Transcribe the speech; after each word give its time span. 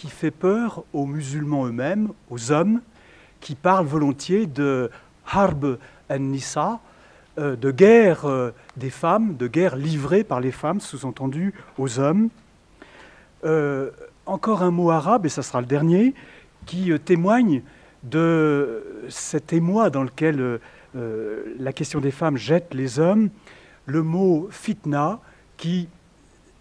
qui 0.00 0.08
fait 0.08 0.30
peur 0.30 0.84
aux 0.94 1.04
musulmans 1.04 1.66
eux-mêmes, 1.66 2.08
aux 2.30 2.52
hommes, 2.52 2.80
qui 3.38 3.54
parlent 3.54 3.84
volontiers 3.84 4.46
de 4.46 4.90
harb 5.26 5.76
en-nisa, 6.08 6.80
euh, 7.38 7.54
de 7.54 7.70
guerre 7.70 8.24
euh, 8.24 8.50
des 8.78 8.88
femmes, 8.88 9.36
de 9.36 9.46
guerre 9.46 9.76
livrée 9.76 10.24
par 10.24 10.40
les 10.40 10.52
femmes, 10.52 10.80
sous-entendu 10.80 11.52
aux 11.76 11.98
hommes. 11.98 12.30
Euh, 13.44 13.90
encore 14.24 14.62
un 14.62 14.70
mot 14.70 14.90
arabe, 14.90 15.26
et 15.26 15.28
ça 15.28 15.42
sera 15.42 15.60
le 15.60 15.66
dernier, 15.66 16.14
qui 16.64 16.90
témoigne 17.00 17.60
de 18.02 19.04
cet 19.10 19.52
émoi 19.52 19.90
dans 19.90 20.02
lequel 20.02 20.60
la 20.94 21.72
question 21.74 22.00
des 22.00 22.10
femmes 22.10 22.38
jette 22.38 22.72
les 22.72 22.98
hommes, 22.98 23.28
le 23.84 24.02
mot 24.02 24.48
fitna, 24.50 25.20
qui, 25.58 25.88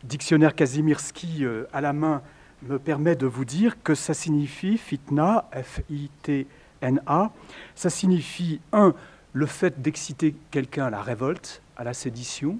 dictionnaire 0.03 0.55
Kazimirsky 0.55 1.45
à 1.71 1.79
la 1.79 1.93
main, 1.93 2.21
me 2.63 2.77
permet 2.77 3.15
de 3.15 3.25
vous 3.25 3.45
dire 3.45 3.81
que 3.83 3.95
ça 3.95 4.13
signifie 4.13 4.77
fitna, 4.77 5.49
F-I-T-N-A, 5.53 7.31
ça 7.75 7.89
signifie, 7.89 8.59
un, 8.73 8.93
le 9.33 9.45
fait 9.45 9.81
d'exciter 9.81 10.35
quelqu'un 10.51 10.85
à 10.85 10.89
la 10.89 11.01
révolte, 11.01 11.61
à 11.77 11.83
la 11.83 11.93
sédition. 11.93 12.59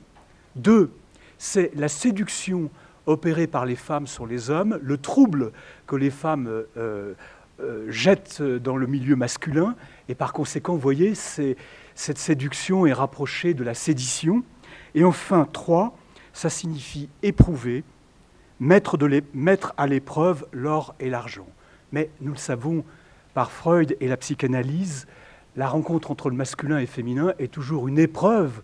Deux, 0.56 0.92
c'est 1.38 1.72
la 1.76 1.88
séduction 1.88 2.70
opérée 3.06 3.48
par 3.48 3.66
les 3.66 3.76
femmes 3.76 4.08
sur 4.08 4.26
les 4.26 4.50
hommes, 4.50 4.80
le 4.82 4.98
trouble 4.98 5.52
que 5.88 5.96
les 5.96 6.12
femmes 6.12 6.48
euh, 6.48 7.14
euh, 7.60 7.86
jettent 7.90 8.42
dans 8.42 8.78
le 8.78 8.88
milieu 8.88 9.16
masculin. 9.16 9.76
Et 10.08 10.16
par 10.16 10.32
conséquent, 10.32 10.74
vous 10.74 10.80
voyez, 10.80 11.14
cette 11.16 12.18
séduction 12.18 12.86
est 12.86 12.94
rapprochée 12.94 13.54
de 13.54 13.64
la 13.64 13.74
sédition. 13.74 14.44
Et 14.96 15.04
enfin, 15.04 15.48
trois, 15.52 15.98
ça 16.34 16.50
signifie 16.50 17.10
éprouver, 17.24 17.84
mettre, 18.60 19.74
à 19.78 19.88
l'épreuve 19.88 20.46
l'or 20.52 20.96
et 21.00 21.10
l'argent. 21.10 21.48
Mais 21.92 22.10
nous 22.22 22.32
le 22.32 22.38
savons 22.38 22.84
par 23.34 23.52
Freud 23.52 23.96
et 24.00 24.08
la 24.08 24.18
psychanalyse, 24.18 25.08
la 25.56 25.68
rencontre 25.68 26.12
entre 26.12 26.30
le 26.30 26.36
masculin 26.36 26.78
et 26.78 26.82
le 26.82 26.88
féminin 26.88 27.34
est 27.40 27.52
toujours 27.52 27.88
une 27.88 28.00
épreuve 28.00 28.62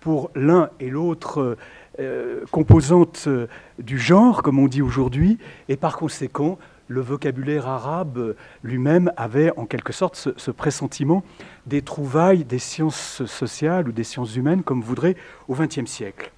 pour 0.00 0.30
l'un 0.34 0.70
et 0.78 0.90
l'autre 0.90 1.56
euh, 1.98 2.44
composante 2.50 3.24
euh, 3.26 3.46
du 3.78 3.98
genre, 3.98 4.42
comme 4.42 4.58
on 4.58 4.68
dit 4.68 4.82
aujourd'hui, 4.82 5.38
et 5.68 5.76
par 5.76 5.96
conséquent, 5.96 6.58
le 6.88 7.00
vocabulaire 7.00 7.66
arabe 7.66 8.36
lui-même 8.62 9.10
avait 9.16 9.50
en 9.56 9.66
quelque 9.66 9.92
sorte 9.92 10.14
ce, 10.14 10.30
ce, 10.36 10.52
pressentiment 10.52 11.24
des 11.66 11.82
trouvailles 11.82 12.44
des 12.44 12.60
sciences 12.60 13.24
sociales 13.26 13.88
ou 13.88 13.92
des 13.92 14.04
sciences 14.04 14.36
humaines, 14.36 14.62
comme 14.62 14.82
voudrait 14.82 15.16
au 15.48 15.54
XXe 15.54 15.86
siècle. 15.86 16.30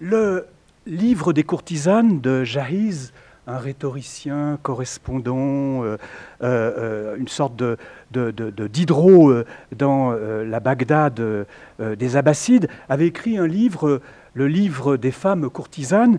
Le 0.00 0.46
livre 0.86 1.32
des 1.32 1.42
courtisanes 1.42 2.20
de 2.20 2.44
Jahiz 2.44 3.12
un 3.48 3.58
rhétoricien, 3.58 4.58
correspondant, 4.62 5.84
euh, 5.84 5.96
euh, 6.42 6.72
euh, 7.12 7.16
une 7.16 7.28
sorte 7.28 7.54
de, 7.54 7.78
de, 8.10 8.66
Diderot 8.66 9.32
dans 9.76 10.10
la 10.12 10.60
Bagdad 10.60 11.46
des 11.78 12.16
Abbassides, 12.16 12.68
avait 12.88 13.06
écrit 13.06 13.38
un 13.38 13.46
livre, 13.46 14.00
le 14.34 14.48
livre 14.48 14.96
des 14.96 15.12
femmes 15.12 15.48
courtisanes, 15.48 16.18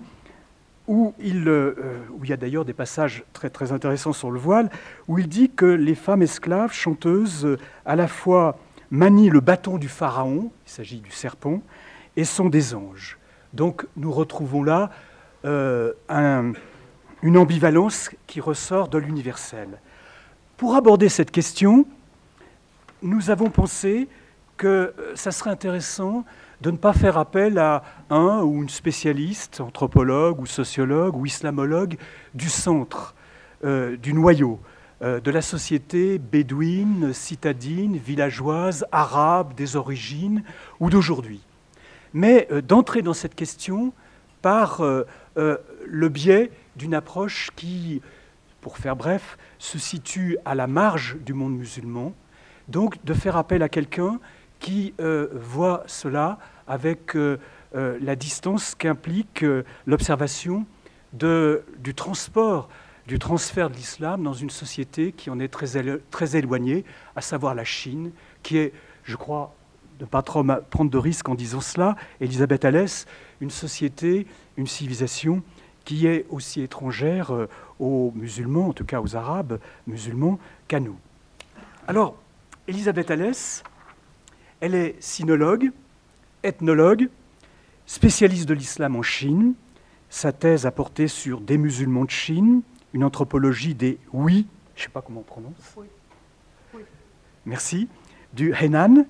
où 0.88 1.14
il, 1.20 1.44
y 2.24 2.32
a 2.32 2.38
d'ailleurs 2.38 2.64
des 2.64 2.74
passages 2.74 3.26
très 3.34 3.74
intéressants 3.74 4.14
sur 4.14 4.32
le 4.32 4.40
voile, 4.40 4.70
où 5.10 5.20
il 5.20 5.28
dit 5.28 5.50
que 5.50 5.66
les 5.66 5.96
femmes 5.96 6.22
esclaves, 6.22 6.72
chanteuses, 6.72 7.58
à 7.86 7.98
la 7.98 8.08
fois 8.08 8.58
manient 8.90 9.30
le 9.30 9.42
bâton 9.42 9.78
du 9.78 9.90
pharaon, 9.90 10.50
il 10.66 10.72
s'agit 10.72 11.02
du 11.02 11.12
serpent, 11.12 11.62
et 12.16 12.24
sont 12.24 12.48
des 12.48 12.74
anges. 12.74 13.17
Donc 13.54 13.86
nous 13.96 14.12
retrouvons 14.12 14.64
là 14.64 14.90
un, 15.44 16.54
une 17.22 17.38
ambivalence 17.38 18.10
qui 18.28 18.42
ressort 18.42 18.88
de 18.90 18.98
l'universel. 18.98 19.80
Pour 20.58 20.76
aborder 20.76 21.10
cette 21.10 21.32
question, 21.32 21.86
nous 23.02 23.30
avons 23.30 23.50
pensé 23.50 24.08
que 24.58 24.68
euh, 24.68 25.16
ça 25.16 25.32
serait 25.32 25.52
intéressant 25.52 26.26
de 26.62 26.72
ne 26.72 26.78
pas 26.78 26.94
faire 26.94 27.18
appel 27.18 27.60
à 27.60 27.84
un 28.10 28.42
ou 28.42 28.64
une 28.64 28.70
spécialiste, 28.70 29.62
anthropologue 29.62 30.40
ou 30.40 30.48
sociologue 30.48 31.16
ou 31.16 31.26
islamologue 31.28 31.98
du 32.34 32.50
centre, 32.50 33.14
euh, 33.64 33.98
du 33.98 34.14
noyau, 34.14 34.60
euh, 35.04 35.20
de 35.20 35.30
la 35.30 35.44
société 35.44 36.18
bédouine, 36.18 37.14
citadine, 37.14 37.98
villageoise, 37.98 38.86
arabe, 38.92 39.54
des 39.54 39.76
origines 39.76 40.44
ou 40.80 40.90
d'aujourd'hui. 40.90 41.42
Mais 42.14 42.48
d'entrer 42.68 43.02
dans 43.02 43.14
cette 43.14 43.36
question 43.36 43.94
par 44.42 44.82
le 45.36 46.10
biais 46.10 46.52
d'une 46.76 46.94
approche 46.94 47.50
qui, 47.56 48.02
pour 48.62 48.78
faire 48.78 48.96
bref, 48.96 49.38
se 49.60 49.78
situe 49.78 50.38
à 50.46 50.56
la 50.56 50.68
marge 50.68 51.18
du 51.22 51.34
monde 51.34 51.58
musulman, 51.58 52.14
donc 52.68 53.04
de 53.06 53.14
faire 53.14 53.38
appel 53.38 53.64
à 53.64 53.70
quelqu'un 53.70 54.20
qui 54.60 54.94
euh, 55.00 55.28
voit 55.34 55.84
cela 55.88 56.40
avec 56.68 57.16
euh, 57.16 57.40
euh, 57.76 57.98
la 58.02 58.16
distance 58.16 58.76
qu'implique 58.76 59.46
l'observation 59.86 60.66
du 61.14 61.94
transport, 61.96 62.70
du 63.08 63.18
transfert 63.18 63.70
de 63.70 63.76
l'islam 63.76 64.24
dans 64.24 64.34
une 64.34 64.50
société 64.50 65.14
qui 65.14 65.30
en 65.30 65.40
est 65.40 65.48
très 65.48 66.36
éloignée, 66.38 66.84
à 67.16 67.22
savoir 67.22 67.56
la 67.56 67.64
Chine, 67.64 68.12
qui 68.44 68.58
est, 68.58 68.74
je 69.04 69.16
crois, 69.16 69.56
ne 70.00 70.06
pas 70.06 70.22
trop 70.22 70.44
prendre 70.70 70.92
de 70.92 70.98
risques 70.98 71.30
en 71.30 71.36
disant 71.36 71.62
cela, 71.62 71.96
Elisabeth 72.22 72.66
Alès, 72.66 73.06
une 73.42 73.50
société, 73.50 74.28
une 74.58 74.68
civilisation 74.68 75.44
qui 75.86 76.06
est 76.06 76.26
aussi 76.30 76.62
étrangère 76.62 77.34
euh, 77.34 77.48
aux 77.80 78.12
musulmans, 78.16 78.68
en 78.68 78.74
tout 78.74 78.84
cas 78.84 79.00
aux 79.00 79.16
arabes 79.16 79.60
musulmans, 79.86 80.38
qu'à 80.68 80.80
nous. 80.80 80.98
Alors, 81.88 82.18
Elisabeth 82.68 83.10
Alès, 83.12 83.64
elle 84.60 84.76
est 84.76 84.96
sinologue, 85.00 85.72
ethnologue, 86.44 87.10
spécialiste 87.86 88.50
de 88.50 88.54
l'islam 88.54 88.98
en 88.98 89.02
Chine. 89.02 89.54
Sa 90.10 90.34
thèse 90.34 90.66
a 90.66 90.72
porté 90.72 91.08
sur 91.08 91.40
des 91.40 91.58
musulmans 91.58 92.06
de 92.06 92.12
Chine, 92.12 92.62
une 92.94 93.04
anthropologie 93.04 93.74
des 93.74 93.98
oui, 94.12 94.46
je 94.76 94.82
ne 94.82 94.84
sais 94.86 94.92
pas 94.92 95.02
comment 95.02 95.22
on 95.22 95.24
prononce. 95.24 95.76
Oui. 95.78 96.82
Merci. 97.46 97.88
Du 98.34 98.54
Henan. 98.54 99.06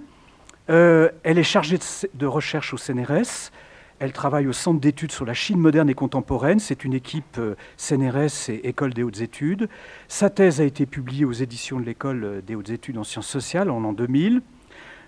Euh, 0.69 1.09
elle 1.23 1.37
est 1.37 1.43
chargée 1.43 1.79
de 2.13 2.25
recherche 2.25 2.73
au 2.73 2.77
CNRS. 2.77 3.51
Elle 3.99 4.11
travaille 4.11 4.47
au 4.47 4.53
Centre 4.53 4.79
d'études 4.79 5.11
sur 5.11 5.25
la 5.25 5.33
Chine 5.33 5.57
moderne 5.57 5.89
et 5.89 5.95
contemporaine. 5.95 6.59
C'est 6.59 6.83
une 6.83 6.93
équipe 6.93 7.37
euh, 7.39 7.55
CNRS 7.77 8.49
et 8.49 8.67
École 8.67 8.93
des 8.93 9.01
hautes 9.01 9.21
études. 9.21 9.69
Sa 10.07 10.29
thèse 10.29 10.61
a 10.61 10.65
été 10.65 10.85
publiée 10.85 11.25
aux 11.25 11.31
éditions 11.31 11.79
de 11.79 11.85
l'École 11.85 12.23
euh, 12.23 12.41
des 12.41 12.53
hautes 12.53 12.69
études 12.69 12.97
en 12.97 13.03
sciences 13.03 13.27
sociales 13.27 13.71
en 13.71 13.79
l'an 13.79 13.93
2000. 13.93 14.41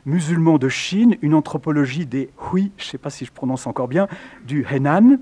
Musulmans 0.05 0.57
de 0.57 0.69
Chine, 0.69 1.17
une 1.21 1.35
anthropologie 1.35 2.05
des 2.05 2.29
Hui, 2.51 2.71
je 2.77 2.85
ne 2.85 2.89
sais 2.89 2.97
pas 2.97 3.09
si 3.09 3.25
je 3.25 3.31
prononce 3.31 3.67
encore 3.67 3.89
bien, 3.89 4.07
du 4.45 4.65
Henan. 4.71 5.17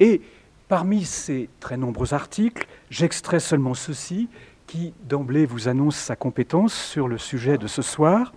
Et 0.00 0.22
parmi 0.66 1.04
ces 1.04 1.48
très 1.60 1.76
nombreux 1.76 2.14
articles, 2.14 2.66
j'extrais 2.90 3.38
seulement 3.38 3.74
ceci 3.74 4.28
qui 4.66 4.92
d'emblée 5.04 5.46
vous 5.46 5.68
annonce 5.68 5.96
sa 5.96 6.16
compétence 6.16 6.74
sur 6.74 7.06
le 7.06 7.18
sujet 7.18 7.58
de 7.58 7.66
ce 7.66 7.82
soir. 7.82 8.32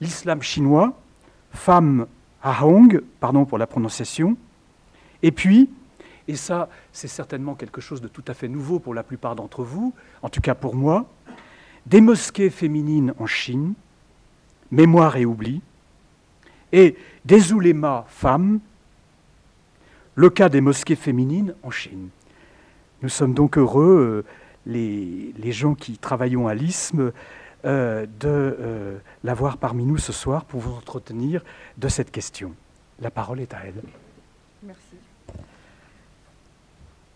L'islam 0.00 0.42
chinois, 0.42 0.98
femme 1.52 2.06
Ahong, 2.42 3.00
pardon 3.20 3.44
pour 3.44 3.58
la 3.58 3.66
prononciation. 3.66 4.36
Et 5.22 5.32
puis, 5.32 5.70
et 6.28 6.36
ça 6.36 6.68
c'est 6.92 7.08
certainement 7.08 7.54
quelque 7.54 7.80
chose 7.80 8.00
de 8.00 8.08
tout 8.08 8.24
à 8.28 8.34
fait 8.34 8.48
nouveau 8.48 8.78
pour 8.78 8.94
la 8.94 9.02
plupart 9.02 9.36
d'entre 9.36 9.62
vous, 9.62 9.94
en 10.22 10.28
tout 10.28 10.40
cas 10.40 10.54
pour 10.54 10.74
moi, 10.74 11.06
des 11.86 12.00
mosquées 12.00 12.50
féminines 12.50 13.14
en 13.18 13.26
Chine, 13.26 13.74
mémoire 14.70 15.16
et 15.16 15.24
oubli, 15.24 15.62
et 16.72 16.96
des 17.24 17.52
oulémas 17.52 18.04
femmes, 18.08 18.60
le 20.14 20.30
cas 20.30 20.48
des 20.48 20.60
mosquées 20.60 20.96
féminines 20.96 21.54
en 21.62 21.70
Chine. 21.70 22.08
Nous 23.02 23.08
sommes 23.08 23.34
donc 23.34 23.58
heureux, 23.58 24.24
euh, 24.24 24.30
les, 24.66 25.32
les 25.38 25.52
gens 25.52 25.74
qui 25.74 25.98
travaillons 25.98 26.48
à 26.48 26.54
l'ISM, 26.54 27.12
de 27.66 28.28
euh, 28.28 28.98
l'avoir 29.24 29.58
parmi 29.58 29.84
nous 29.84 29.98
ce 29.98 30.12
soir 30.12 30.44
pour 30.44 30.60
vous 30.60 30.74
entretenir 30.74 31.42
de 31.76 31.88
cette 31.88 32.12
question. 32.12 32.54
La 33.00 33.10
parole 33.10 33.40
est 33.40 33.52
à 33.54 33.58
elle. 33.66 33.82
Merci. 34.62 34.96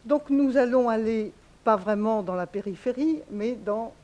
Donc 0.04 0.28
nous 0.28 0.56
allons 0.56 0.88
aller 0.88 1.32
pas 1.62 1.76
vraiment 1.76 2.22
dans 2.22 2.34
la 2.34 2.46
périphérie, 2.46 3.20
mais 3.30 3.52
dans 3.54 3.94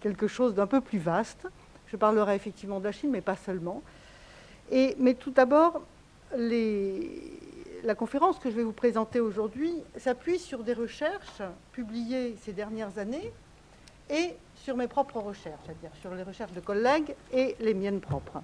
quelque 0.00 0.28
chose 0.28 0.54
d'un 0.54 0.66
peu 0.66 0.80
plus 0.80 0.98
vaste. 0.98 1.46
Je 1.88 1.96
parlerai 1.96 2.36
effectivement 2.36 2.80
de 2.80 2.84
la 2.84 2.92
Chine, 2.92 3.10
mais 3.10 3.20
pas 3.20 3.36
seulement. 3.36 3.82
Et, 4.70 4.96
mais 4.98 5.12
tout 5.12 5.30
d'abord, 5.30 5.82
la 6.34 7.94
conférence 7.94 8.38
que 8.38 8.50
je 8.50 8.56
vais 8.56 8.62
vous 8.62 8.72
présenter 8.72 9.20
aujourd'hui 9.20 9.74
s'appuie 9.98 10.38
sur 10.38 10.62
des 10.62 10.72
recherches 10.72 11.42
publiées 11.72 12.36
ces 12.42 12.52
dernières 12.52 12.96
années 12.98 13.30
et 14.12 14.36
sur 14.54 14.76
mes 14.76 14.86
propres 14.86 15.18
recherches, 15.18 15.60
c'est-à-dire 15.64 15.90
sur 16.00 16.14
les 16.14 16.22
recherches 16.22 16.52
de 16.52 16.60
collègues 16.60 17.14
et 17.32 17.56
les 17.58 17.74
miennes 17.74 18.00
propres. 18.00 18.42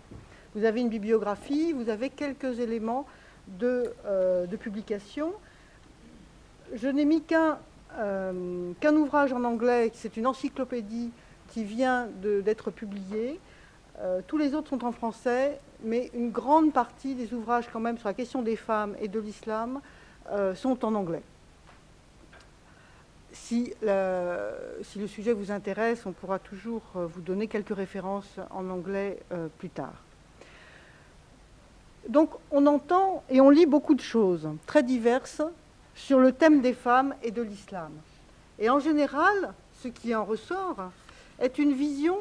Vous 0.55 0.65
avez 0.65 0.81
une 0.81 0.88
bibliographie, 0.88 1.73
vous 1.73 1.91
avez 1.91 2.11
quelques 2.11 2.59
éléments 2.59 3.06
de, 3.47 3.93
euh, 4.06 4.47
publication. 4.47 5.32
Je 6.75 6.88
n'ai 6.88 7.05
mis 7.05 7.23
qu'un 7.23 7.59
euh, 7.99 8.73
qu'un 8.81 8.94
ouvrage 8.94 9.32
en 9.32 9.44
anglais, 9.44 9.91
c'est 9.94 10.19
une 10.19 10.26
encyclopédie 10.26 11.11
qui 11.49 11.65
vient 11.65 12.06
d'être 12.20 12.70
publiée. 12.70 13.41
Euh, 14.00 14.20
tous 14.26 14.37
les 14.37 14.55
autres 14.55 14.69
sont 14.69 14.85
en 14.85 14.93
français, 14.93 15.59
mais 15.82 16.11
une 16.12 16.31
grande 16.31 16.75
partie 16.75 17.15
des 17.15 17.32
ouvrages 17.32 17.69
quand 17.73 17.81
même 17.81 17.97
sur 17.97 18.09
la 18.09 18.15
question 18.15 18.43
des 18.43 18.56
femmes 18.56 18.94
et 19.00 19.09
de 19.09 19.19
l'islam 19.19 19.81
sont 20.55 20.85
en 20.85 20.94
anglais. 20.94 21.23
Si, 23.33 23.73
le 23.83 25.07
sujet 25.07 25.33
vous 25.33 25.51
intéresse, 25.51 26.07
on 26.07 26.13
pourra 26.13 26.39
toujours 26.39 26.83
vous 26.95 27.21
donner 27.21 27.47
quelques 27.47 27.77
références 27.77 28.39
en 28.51 28.69
anglais 28.71 29.19
plus 29.59 29.71
tard. 29.71 30.03
Donc 32.09 32.31
on 32.51 32.67
entend 32.67 33.23
et 33.29 33.41
on 33.41 33.51
lit 33.51 33.67
beaucoup 33.67 33.95
de 33.95 34.01
choses 34.01 34.49
très 34.67 34.83
diverses 34.83 35.43
sur 35.95 36.21
le 36.21 36.33
thème 36.33 36.63
des 36.63 36.73
femmes 36.73 37.15
et 37.23 37.31
de 37.31 37.43
l'islam. 37.43 37.93
Et 38.59 38.71
en 38.71 38.79
général, 38.79 39.53
ce 39.83 39.89
qui 39.89 40.15
en 40.15 40.25
ressort 40.25 40.91
est 41.39 41.59
une 41.59 41.73
vision 41.73 42.17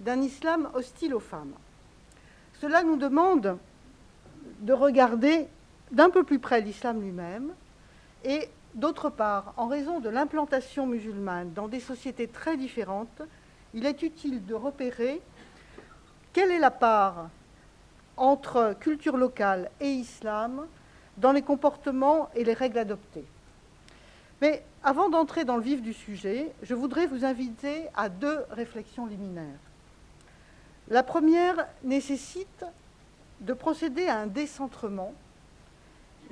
d'un 0.00 0.20
islam 0.20 0.68
hostile 0.74 1.14
aux 1.14 1.20
femmes. 1.20 1.54
Cela 2.60 2.82
nous 2.82 2.96
demande 2.96 3.56
de 4.60 4.72
regarder 4.72 5.46
d'un 5.92 6.10
peu 6.10 6.24
plus 6.24 6.38
près 6.38 6.60
l'islam 6.60 7.00
lui-même 7.00 7.52
et 8.24 8.48
d'autre 8.74 9.10
part, 9.10 9.54
en 9.56 9.66
raison 9.66 10.00
de 10.00 10.08
l'implantation 10.08 10.86
musulmane 10.86 11.52
dans 11.52 11.68
des 11.68 11.80
sociétés 11.80 12.28
très 12.28 12.56
différentes, 12.56 13.22
il 13.74 13.86
est 13.86 14.02
utile 14.02 14.44
de 14.46 14.54
repérer 14.54 15.20
quelle 16.32 16.50
est 16.50 16.58
la 16.58 16.70
part 16.70 17.28
entre 18.16 18.76
culture 18.80 19.16
locale 19.16 19.70
et 19.80 19.90
islam 19.90 20.66
dans 21.16 21.32
les 21.32 21.42
comportements 21.42 22.30
et 22.34 22.44
les 22.44 22.52
règles 22.52 22.78
adoptées. 22.78 23.24
Mais 24.40 24.64
avant 24.84 25.08
d'entrer 25.08 25.44
dans 25.44 25.56
le 25.56 25.62
vif 25.62 25.82
du 25.82 25.92
sujet, 25.92 26.52
je 26.62 26.74
voudrais 26.74 27.06
vous 27.06 27.24
inviter 27.24 27.86
à 27.96 28.08
deux 28.08 28.38
réflexions 28.50 29.06
liminaires. 29.06 29.58
La 30.88 31.02
première 31.02 31.66
nécessite 31.82 32.64
de 33.40 33.52
procéder 33.52 34.06
à 34.06 34.18
un 34.18 34.26
décentrement 34.26 35.12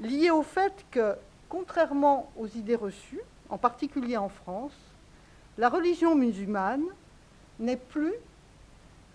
lié 0.00 0.30
au 0.30 0.42
fait 0.42 0.84
que, 0.90 1.16
contrairement 1.56 2.30
aux 2.36 2.48
idées 2.48 2.76
reçues, 2.76 3.22
en 3.48 3.56
particulier 3.56 4.18
en 4.18 4.28
France, 4.28 4.76
la 5.56 5.70
religion 5.70 6.14
musulmane 6.14 6.84
n'est 7.58 7.78
plus 7.78 8.12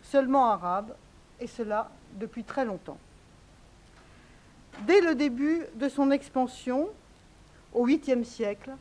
seulement 0.01 0.49
arabe, 0.49 0.95
et 1.39 1.45
cela 1.45 1.91
depuis 2.15 2.43
très 2.43 2.65
longtemps. 2.65 2.97
Dès 4.87 5.01
le 5.01 5.13
début 5.13 5.67
de 5.75 5.87
son 5.87 6.09
expansion, 6.09 6.89
au 7.75 7.85
8e 7.85 8.23
siècle, 8.23 8.71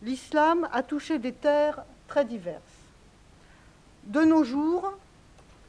l'islam 0.00 0.68
a 0.72 0.84
touché 0.84 1.18
des 1.18 1.32
terres 1.32 1.84
très 2.06 2.24
diverses. 2.24 2.62
De 4.04 4.20
nos 4.20 4.44
jours, 4.44 4.96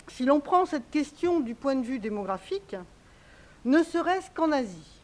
si 0.09 0.25
l'on 0.25 0.39
prend 0.39 0.67
cette 0.67 0.91
question 0.91 1.39
du 1.39 1.55
point 1.55 1.75
de 1.75 1.85
vue 1.85 1.97
démographique, 1.97 2.75
ne 3.63 3.81
serait-ce 3.81 4.29
qu'en 4.29 4.51
Asie, 4.51 5.01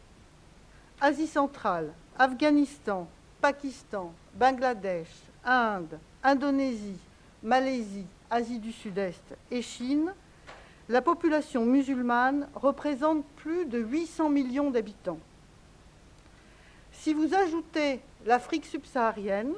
Asie 0.99 1.25
centrale, 1.25 1.91
Afghanistan, 2.17 3.07
Pakistan, 3.41 4.13
Bangladesh, 4.35 5.09
Inde, 5.43 5.99
Indonésie, 6.23 6.99
Malaisie, 7.43 8.05
Asie 8.29 8.59
du 8.59 8.71
Sud-Est 8.71 9.35
et 9.49 9.61
Chine, 9.61 10.13
la 10.89 11.01
population 11.01 11.65
musulmane 11.65 12.47
représente 12.55 13.25
plus 13.37 13.65
de 13.65 13.79
800 13.79 14.29
millions 14.29 14.71
d'habitants. 14.71 15.19
Si 16.91 17.13
vous 17.13 17.33
ajoutez 17.33 18.01
l'Afrique 18.25 18.65
subsaharienne, 18.65 19.53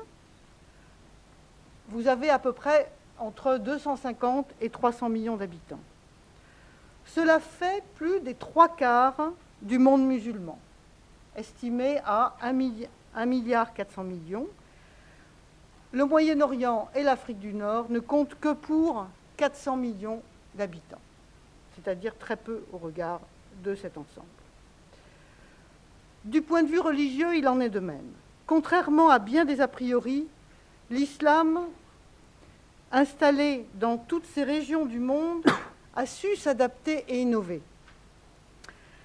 vous 1.89 2.07
avez 2.07 2.29
à 2.29 2.39
peu 2.39 2.53
près 2.53 2.89
entre 3.19 3.57
250 3.57 4.47
et 4.61 4.69
300 4.69 5.09
millions 5.09 5.37
d'habitants. 5.37 5.79
Cela 7.05 7.39
fait 7.39 7.83
plus 7.95 8.21
des 8.21 8.33
trois 8.33 8.69
quarts 8.69 9.33
du 9.61 9.77
monde 9.79 10.05
musulman, 10.05 10.57
estimé 11.35 11.99
à 12.05 12.35
1 12.41 13.25
milliard 13.25 13.73
400 13.73 14.03
millions. 14.03 14.47
Le 15.91 16.05
Moyen-Orient 16.05 16.89
et 16.95 17.03
l'Afrique 17.03 17.39
du 17.39 17.53
Nord 17.53 17.89
ne 17.89 17.99
comptent 17.99 18.39
que 18.39 18.53
pour 18.53 19.05
400 19.37 19.77
millions 19.77 20.21
d'habitants 20.55 20.99
c'est-à-dire 21.75 22.17
très 22.17 22.35
peu 22.35 22.63
au 22.71 22.77
regard 22.77 23.19
de 23.63 23.75
cet 23.75 23.97
ensemble. 23.97 24.27
Du 26.25 26.41
point 26.41 26.63
de 26.63 26.69
vue 26.69 26.79
religieux, 26.79 27.35
il 27.35 27.47
en 27.47 27.59
est 27.59 27.69
de 27.69 27.79
même. 27.79 28.11
Contrairement 28.47 29.09
à 29.09 29.19
bien 29.19 29.45
des 29.45 29.61
a 29.61 29.67
priori, 29.67 30.27
l'islam, 30.89 31.61
installé 32.91 33.65
dans 33.75 33.97
toutes 33.97 34.25
ces 34.25 34.43
régions 34.43 34.85
du 34.85 34.99
monde, 34.99 35.43
a 35.95 36.05
su 36.05 36.35
s'adapter 36.35 37.03
et 37.07 37.21
innover. 37.21 37.61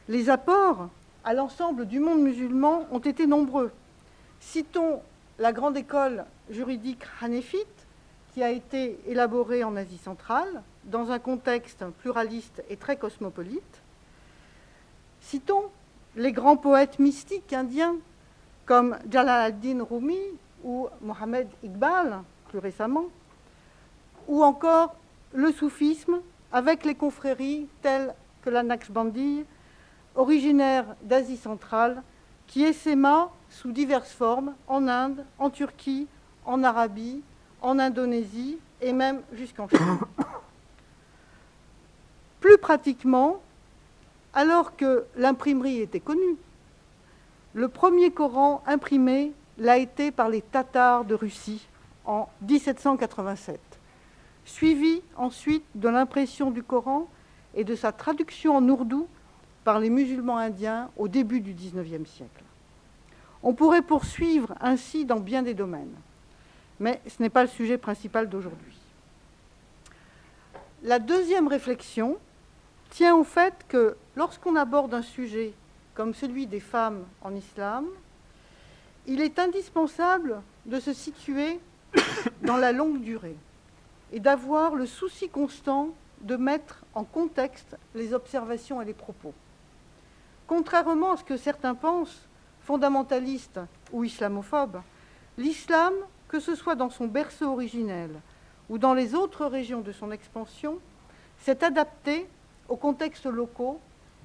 Les 0.08 0.30
apports 0.30 0.88
à 1.28 1.34
l'ensemble 1.34 1.84
du 1.84 2.00
monde 2.00 2.22
musulman 2.22 2.86
ont 2.90 3.00
été 3.00 3.26
nombreux. 3.26 3.70
Citons 4.40 5.02
la 5.38 5.52
grande 5.52 5.76
école 5.76 6.24
juridique 6.48 7.02
hanéfite, 7.20 7.66
qui 8.32 8.42
a 8.42 8.48
été 8.48 8.98
élaborée 9.06 9.62
en 9.62 9.76
Asie 9.76 9.98
centrale, 9.98 10.62
dans 10.84 11.10
un 11.10 11.18
contexte 11.18 11.84
pluraliste 12.00 12.64
et 12.70 12.78
très 12.78 12.96
cosmopolite. 12.96 13.82
Citons 15.20 15.64
les 16.16 16.32
grands 16.32 16.56
poètes 16.56 16.98
mystiques 16.98 17.52
indiens 17.52 17.96
comme 18.64 18.96
Jalal 19.10 19.48
ad-Din 19.48 19.84
Rumi 19.84 20.22
ou 20.64 20.88
Mohamed 21.02 21.46
Iqbal, 21.62 22.22
plus 22.48 22.58
récemment, 22.58 23.04
ou 24.28 24.42
encore 24.42 24.94
le 25.34 25.52
soufisme 25.52 26.22
avec 26.52 26.86
les 26.86 26.94
confréries 26.94 27.68
telles 27.82 28.14
que 28.40 28.48
la 28.48 28.62
Naqshbandi, 28.62 29.44
originaire 30.18 30.84
d'Asie 31.02 31.36
centrale, 31.36 32.02
qui 32.48 32.64
essaima 32.64 33.30
sous 33.50 33.70
diverses 33.70 34.12
formes 34.12 34.54
en 34.66 34.88
Inde, 34.88 35.24
en 35.38 35.48
Turquie, 35.48 36.08
en 36.44 36.64
Arabie, 36.64 37.22
en 37.62 37.78
Indonésie 37.78 38.58
et 38.80 38.92
même 38.92 39.22
jusqu'en 39.32 39.68
Chine. 39.68 39.98
Plus 42.40 42.58
pratiquement, 42.58 43.40
alors 44.34 44.76
que 44.76 45.04
l'imprimerie 45.16 45.80
était 45.80 46.00
connue, 46.00 46.36
le 47.54 47.68
premier 47.68 48.10
Coran 48.10 48.62
imprimé 48.66 49.32
l'a 49.56 49.78
été 49.78 50.10
par 50.10 50.28
les 50.28 50.42
Tatars 50.42 51.04
de 51.04 51.14
Russie 51.14 51.66
en 52.04 52.28
1787, 52.42 53.60
suivi 54.44 55.00
ensuite 55.16 55.64
de 55.76 55.88
l'impression 55.88 56.50
du 56.50 56.64
Coran 56.64 57.08
et 57.54 57.62
de 57.62 57.76
sa 57.76 57.92
traduction 57.92 58.56
en 58.56 58.68
ourdou 58.68 59.06
par 59.68 59.80
les 59.80 59.90
musulmans 59.90 60.38
indiens 60.38 60.88
au 60.96 61.08
début 61.08 61.42
du 61.42 61.52
XIXe 61.52 62.08
siècle. 62.08 62.42
On 63.42 63.52
pourrait 63.52 63.82
poursuivre 63.82 64.54
ainsi 64.62 65.04
dans 65.04 65.20
bien 65.20 65.42
des 65.42 65.52
domaines, 65.52 65.92
mais 66.80 67.02
ce 67.06 67.22
n'est 67.22 67.28
pas 67.28 67.42
le 67.42 67.50
sujet 67.50 67.76
principal 67.76 68.30
d'aujourd'hui. 68.30 68.78
La 70.84 70.98
deuxième 70.98 71.48
réflexion 71.48 72.16
tient 72.88 73.14
au 73.14 73.24
fait 73.24 73.52
que 73.68 73.94
lorsqu'on 74.16 74.56
aborde 74.56 74.94
un 74.94 75.02
sujet 75.02 75.52
comme 75.94 76.14
celui 76.14 76.46
des 76.46 76.60
femmes 76.60 77.04
en 77.20 77.34
islam, 77.34 77.84
il 79.06 79.20
est 79.20 79.38
indispensable 79.38 80.40
de 80.64 80.80
se 80.80 80.94
situer 80.94 81.60
dans 82.42 82.56
la 82.56 82.72
longue 82.72 83.02
durée 83.02 83.36
et 84.12 84.20
d'avoir 84.20 84.74
le 84.74 84.86
souci 84.86 85.28
constant 85.28 85.90
de 86.22 86.36
mettre 86.36 86.86
en 86.94 87.04
contexte 87.04 87.76
les 87.94 88.14
observations 88.14 88.80
et 88.80 88.86
les 88.86 88.94
propos. 88.94 89.34
Contrairement 90.48 91.12
à 91.12 91.16
ce 91.18 91.24
que 91.24 91.36
certains 91.36 91.74
pensent, 91.74 92.26
fondamentalistes 92.62 93.60
ou 93.92 94.02
islamophobes, 94.02 94.80
l'islam, 95.36 95.92
que 96.26 96.40
ce 96.40 96.54
soit 96.54 96.74
dans 96.74 96.88
son 96.88 97.06
berceau 97.06 97.52
originel 97.52 98.10
ou 98.70 98.78
dans 98.78 98.94
les 98.94 99.14
autres 99.14 99.44
régions 99.44 99.82
de 99.82 99.92
son 99.92 100.10
expansion, 100.10 100.78
s'est 101.38 101.62
adapté 101.62 102.26
aux 102.68 102.76
contextes 102.76 103.26
locaux 103.26 103.78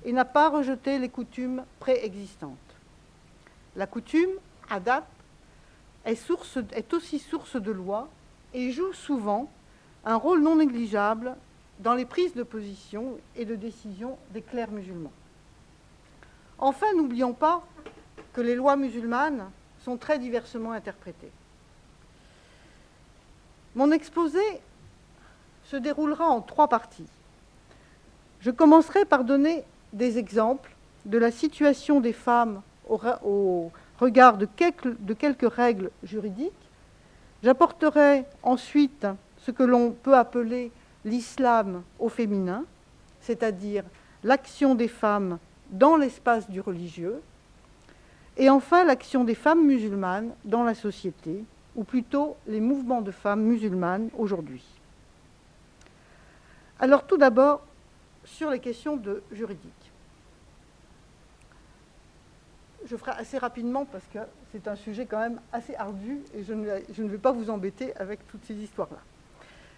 et 0.05 0.13
n'a 0.13 0.23
pas 0.23 0.49
rejeté 0.49 0.97
les 0.97 1.09
coutumes 1.09 1.65
préexistantes. 1.79 2.57
La 3.75 3.85
coutume, 3.85 4.31
est, 6.05 6.15
source, 6.15 6.57
est 6.71 6.93
aussi 6.93 7.19
source 7.19 7.57
de 7.57 7.71
loi 7.71 8.07
et 8.53 8.71
joue 8.71 8.93
souvent 8.93 9.51
un 10.05 10.15
rôle 10.15 10.41
non 10.41 10.55
négligeable 10.55 11.35
dans 11.79 11.93
les 11.93 12.05
prises 12.05 12.33
de 12.33 12.43
position 12.43 13.17
et 13.35 13.43
de 13.43 13.55
décision 13.55 14.17
des 14.33 14.41
clercs 14.41 14.71
musulmans. 14.71 15.11
Enfin, 16.57 16.87
n'oublions 16.95 17.33
pas 17.33 17.63
que 18.33 18.41
les 18.41 18.55
lois 18.55 18.75
musulmanes 18.75 19.49
sont 19.83 19.97
très 19.97 20.17
diversement 20.17 20.71
interprétées. 20.71 21.31
Mon 23.75 23.91
exposé 23.91 24.41
se 25.65 25.75
déroulera 25.77 26.25
en 26.25 26.41
trois 26.41 26.67
parties. 26.67 27.07
Je 28.41 28.51
commencerai 28.51 29.05
par 29.05 29.23
donner 29.23 29.63
des 29.93 30.17
exemples 30.17 30.75
de 31.05 31.17
la 31.17 31.31
situation 31.31 31.99
des 31.99 32.13
femmes 32.13 32.61
aux, 32.89 33.71
regard 33.99 34.37
de 34.37 34.45
quelques 34.45 35.53
règles 35.53 35.91
juridiques. 36.03 36.51
J'apporterai 37.43 38.25
ensuite 38.41 39.07
ce 39.39 39.51
que 39.51 39.63
l'on 39.63 39.91
peut 39.91 40.15
appeler 40.15 40.71
l'islam 41.05 41.83
au 41.99 42.09
féminin, 42.09 42.63
c'est-à-dire 43.21 43.83
l'action 44.23 44.75
des 44.75 44.87
femmes 44.87 45.39
dans 45.73 45.97
l'espace 45.97 46.49
du 46.49 46.61
religieux, 46.61 47.21
et 48.37 48.49
enfin 48.49 48.83
l'action 48.85 49.23
des 49.23 49.35
femmes 49.35 49.65
musulmanes 49.65 50.31
dans 50.45 50.63
la 50.63 50.75
société, 50.75 51.43
ou 51.75 51.83
plutôt 51.83 52.37
les 52.47 52.59
mouvements 52.59 53.01
de 53.01 53.11
femmes 53.11 53.41
musulmanes 53.41 54.09
aujourd'hui. 54.17 54.63
Alors 56.79 57.05
tout 57.05 57.17
d'abord, 57.17 57.65
sur 58.23 58.49
les 58.49 58.59
questions 58.59 58.95
de 58.95 59.21
juridique. 59.31 59.71
Je 62.85 62.95
ferai 62.95 63.11
assez 63.11 63.37
rapidement 63.37 63.85
parce 63.85 64.03
que 64.13 64.19
c'est 64.51 64.67
un 64.67 64.75
sujet 64.75 65.05
quand 65.05 65.19
même 65.19 65.39
assez 65.51 65.75
ardu 65.75 66.19
et 66.35 66.43
je 66.43 66.53
ne, 66.53 66.67
je 66.93 67.01
ne 67.01 67.09
vais 67.09 67.17
pas 67.17 67.31
vous 67.31 67.49
embêter 67.49 67.95
avec 67.95 68.27
toutes 68.27 68.45
ces 68.45 68.55
histoires-là. 68.55 68.99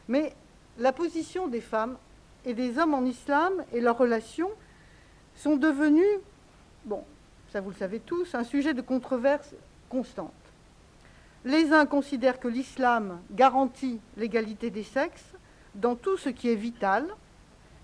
Mais 0.08 0.34
la 0.78 0.92
position 0.92 1.48
des 1.48 1.62
femmes 1.62 1.98
et 2.46 2.54
des 2.54 2.78
hommes 2.78 2.94
en 2.94 3.06
islam 3.06 3.64
et 3.74 3.80
leurs 3.80 3.98
relations 3.98 4.50
sont 5.36 5.56
devenues, 5.56 6.20
bon, 6.86 7.04
ça 7.52 7.62
vous 7.62 7.70
le 7.70 7.76
savez 7.76 8.00
tous, 8.00 8.36
un 8.36 8.44
sujet 8.44 8.74
de 8.74 8.82
controverse 8.82 9.54
constante. 9.90 10.32
Les 11.44 11.72
uns 11.72 11.86
considèrent 11.86 12.40
que 12.40 12.48
l'islam 12.48 13.20
garantit 13.32 14.00
l'égalité 14.18 14.72
des 14.72 14.84
sexes 14.84 15.34
dans 15.76 15.96
tout 15.96 16.18
ce 16.18 16.30
qui 16.30 16.50
est 16.50 16.56
vital 16.56 17.06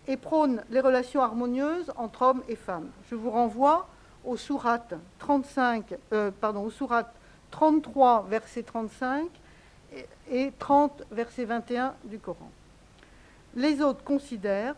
et 0.08 0.18
prône 0.18 0.64
les 0.70 0.80
relations 0.80 1.22
harmonieuses 1.22 1.92
entre 1.96 2.24
hommes 2.24 2.44
et 2.48 2.56
femmes. 2.56 2.90
Je 3.10 3.16
vous 3.16 3.30
renvoie 3.30 3.88
aux 4.26 4.38
sourates 4.38 4.96
35, 5.20 5.96
euh, 6.14 6.32
pardon, 6.32 6.64
aux 6.64 6.72
sourates 6.72 7.14
33, 7.52 8.26
verset 8.30 8.64
35 8.64 9.28
et 10.30 10.52
30, 10.58 11.04
verset 11.12 11.46
21 11.46 11.94
du 12.06 12.18
Coran. 12.18 12.50
Les 13.56 13.82
autres 13.82 14.04
considèrent 14.04 14.76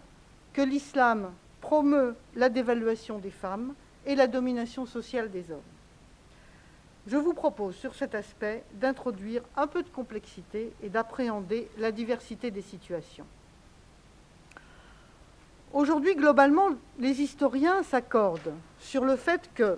que 0.52 0.62
l'islam 0.62 1.32
promeut 1.64 2.14
la 2.36 2.50
dévaluation 2.50 3.20
des 3.20 3.32
femmes 3.32 3.74
et 4.06 4.16
la 4.16 4.28
domination 4.28 4.86
sociale 4.86 5.32
des 5.32 5.50
hommes. 5.50 5.72
Je 7.08 7.16
vous 7.16 7.34
propose 7.34 7.74
sur 7.78 7.96
cet 7.96 8.16
aspect 8.16 8.66
d'introduire 8.74 9.44
un 9.56 9.68
peu 9.68 9.82
de 9.82 9.88
complexité 9.88 10.74
et 10.84 10.90
d'appréhender 10.90 11.70
la 11.78 11.94
diversité 11.94 12.52
des 12.52 12.62
situations. 12.62 13.26
Aujourd'hui, 15.72 16.16
globalement, 16.16 16.68
les 17.00 17.22
historiens 17.22 17.82
s'accordent 17.82 18.54
sur 18.80 19.06
le 19.06 19.16
fait 19.16 19.50
que, 19.56 19.78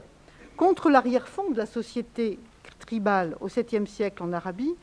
contre 0.58 0.90
l'arrière-fond 0.90 1.52
de 1.52 1.58
la 1.58 1.68
société 1.68 2.40
tribale 2.80 3.38
au 3.42 3.48
7e 3.48 3.86
siècle 3.86 4.24
en 4.24 4.34
Arabie, 4.34 4.74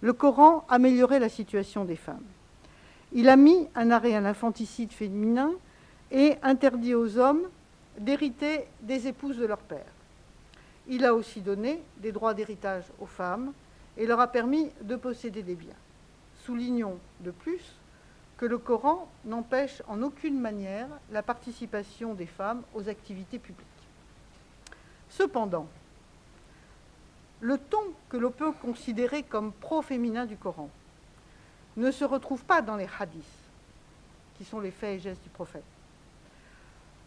le 0.00 0.12
Coran 0.12 0.64
améliorait 0.68 1.20
la 1.20 1.28
situation 1.28 1.84
des 1.84 1.96
femmes. 1.96 2.26
Il 3.12 3.28
a 3.28 3.36
mis 3.36 3.68
un 3.76 3.92
arrêt 3.92 4.14
à 4.14 4.20
l'infanticide 4.20 4.92
féminin 4.92 5.52
et 6.10 6.36
interdit 6.42 6.94
aux 6.94 7.18
hommes 7.18 7.48
d'hériter 7.98 8.66
des 8.80 9.06
épouses 9.06 9.36
de 9.36 9.46
leur 9.46 9.58
père. 9.58 9.92
Il 10.86 11.04
a 11.04 11.14
aussi 11.14 11.40
donné 11.40 11.82
des 11.98 12.12
droits 12.12 12.34
d'héritage 12.34 12.84
aux 12.98 13.06
femmes 13.06 13.52
et 13.96 14.06
leur 14.06 14.20
a 14.20 14.28
permis 14.28 14.70
de 14.80 14.96
posséder 14.96 15.42
des 15.42 15.54
biens. 15.54 15.74
Soulignons 16.44 16.98
de 17.20 17.30
plus 17.30 17.60
que 18.38 18.46
le 18.46 18.58
Coran 18.58 19.10
n'empêche 19.24 19.82
en 19.88 20.02
aucune 20.02 20.40
manière 20.40 20.88
la 21.10 21.22
participation 21.22 22.14
des 22.14 22.26
femmes 22.26 22.62
aux 22.74 22.88
activités 22.88 23.38
publiques. 23.38 23.66
Cependant, 25.10 25.66
le 27.40 27.58
ton 27.58 27.82
que 28.08 28.16
l'on 28.16 28.30
peut 28.30 28.52
considérer 28.52 29.24
comme 29.24 29.52
pro-féminin 29.52 30.26
du 30.26 30.36
Coran 30.36 30.70
ne 31.76 31.90
se 31.90 32.04
retrouve 32.04 32.44
pas 32.44 32.62
dans 32.62 32.76
les 32.76 32.88
hadiths, 32.98 33.24
qui 34.36 34.44
sont 34.44 34.60
les 34.60 34.70
faits 34.70 34.98
et 34.98 35.00
gestes 35.00 35.22
du 35.22 35.30
prophète. 35.30 35.64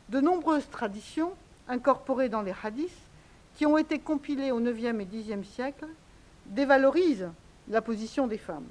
De 0.10 0.20
nombreuses 0.20 0.70
traditions 0.70 1.34
incorporées 1.67 2.29
dans 2.29 2.41
les 2.41 2.53
hadiths, 2.63 2.91
qui 3.55 3.65
ont 3.65 3.77
été 3.77 4.00
compilées 4.00 4.51
au 4.51 4.60
IXe 4.60 5.00
et 5.00 5.43
Xe 5.43 5.48
siècle, 5.48 5.88
dévalorisent 6.48 7.29
la 7.67 7.81
position 7.81 8.27
des 8.27 8.38
femmes. 8.38 8.67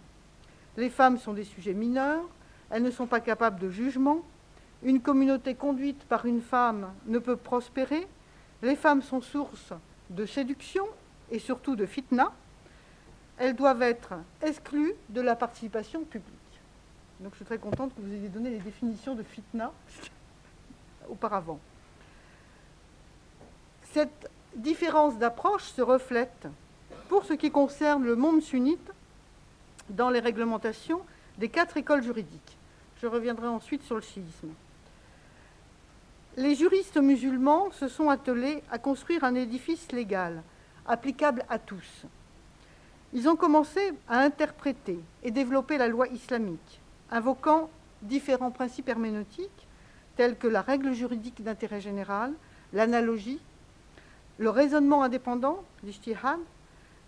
Les 0.76 0.90
femmes 0.90 1.18
sont 1.18 1.32
des 1.32 1.44
sujets 1.44 1.74
mineurs, 1.74 2.24
elles 2.70 2.82
ne 2.82 2.90
sont 2.90 3.06
pas 3.06 3.20
capables 3.20 3.58
de 3.58 3.70
jugement, 3.70 4.22
une 4.82 5.00
communauté 5.00 5.54
conduite 5.54 6.02
par 6.04 6.26
une 6.26 6.40
femme 6.40 6.92
ne 7.06 7.18
peut 7.18 7.36
prospérer, 7.36 8.06
les 8.62 8.76
femmes 8.76 9.02
sont 9.02 9.20
source 9.20 9.72
de 10.10 10.26
séduction 10.26 10.86
et 11.30 11.38
surtout 11.38 11.76
de 11.76 11.86
fitna, 11.86 12.32
elles 13.38 13.54
doivent 13.54 13.82
être 13.82 14.14
exclues 14.42 14.94
de 15.08 15.20
la 15.20 15.36
participation 15.36 16.04
publique. 16.04 16.34
Donc 17.20 17.32
je 17.32 17.36
suis 17.36 17.44
très 17.44 17.58
contente 17.58 17.94
que 17.94 18.00
vous 18.00 18.12
ayez 18.12 18.28
donné 18.28 18.50
les 18.50 18.58
définitions 18.58 19.14
de 19.14 19.22
fitna 19.22 19.72
auparavant. 21.08 21.58
Cette 23.92 24.30
différence 24.54 25.18
d'approche 25.18 25.64
se 25.64 25.82
reflète, 25.82 26.48
pour 27.08 27.24
ce 27.24 27.32
qui 27.32 27.50
concerne 27.50 28.04
le 28.04 28.16
monde 28.16 28.42
sunnite, 28.42 28.92
dans 29.88 30.10
les 30.10 30.20
réglementations 30.20 31.00
des 31.38 31.48
quatre 31.48 31.76
écoles 31.76 32.02
juridiques. 32.02 32.56
Je 33.02 33.06
reviendrai 33.06 33.48
ensuite 33.48 33.82
sur 33.82 33.96
le 33.96 34.02
chiisme. 34.02 34.50
Les 36.36 36.54
juristes 36.54 36.98
musulmans 36.98 37.70
se 37.72 37.88
sont 37.88 38.08
attelés 38.08 38.62
à 38.70 38.78
construire 38.78 39.24
un 39.24 39.34
édifice 39.34 39.90
légal 39.90 40.42
applicable 40.86 41.44
à 41.48 41.58
tous. 41.58 42.04
Ils 43.12 43.28
ont 43.28 43.36
commencé 43.36 43.80
à 44.08 44.20
interpréter 44.20 45.00
et 45.22 45.30
développer 45.30 45.78
la 45.78 45.88
loi 45.88 46.06
islamique, 46.08 46.80
invoquant 47.10 47.68
différents 48.02 48.52
principes 48.52 48.88
herméneutiques 48.88 49.59
tels 50.20 50.36
que 50.36 50.48
la 50.48 50.60
règle 50.60 50.92
juridique 50.92 51.42
d'intérêt 51.42 51.80
général, 51.80 52.34
l'analogie, 52.74 53.40
le 54.36 54.50
raisonnement 54.50 55.02
indépendant, 55.02 55.64
l'ijtihad, 55.82 56.38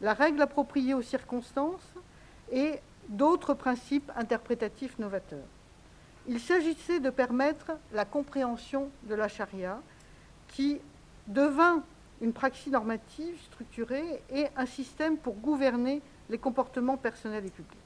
la 0.01 0.15
règle 0.15 0.41
appropriée 0.41 0.95
aux 0.95 1.03
circonstances 1.03 1.93
et 2.51 2.81
d'autres 3.11 3.53
principes 3.53 4.11
interprétatifs 4.17 4.99
novateurs. 4.99 5.45
Il 6.27 6.41
s'agissait 6.41 7.01
de 7.01 7.11
permettre 7.11 7.73
la 7.93 8.07
compréhension 8.07 8.89
de 9.03 9.15
la 9.15 9.29
charia 9.29 9.79
qui 10.49 10.81
devint 11.27 11.83
une 12.23 12.33
praxis 12.33 12.73
normative 12.73 13.39
structurée 13.45 14.23
et 14.31 14.47
un 14.57 14.65
système 14.65 15.19
pour 15.19 15.35
gouverner 15.35 16.01
les 16.31 16.39
comportements 16.39 16.97
personnels 16.97 17.45
et 17.45 17.51
publics. 17.51 17.79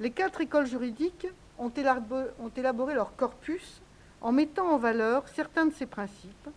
Les 0.00 0.10
quatre 0.10 0.40
écoles 0.40 0.66
juridiques 0.66 1.28
ont 1.56 1.70
élaboré, 1.70 2.94
leur 2.94 3.14
corpus 3.14 3.80
en 4.22 4.32
mettant 4.32 4.68
en 4.68 4.78
valeur 4.78 5.28
certains 5.28 5.66
de 5.66 5.72
ces 5.72 5.86
principes, 5.86 6.48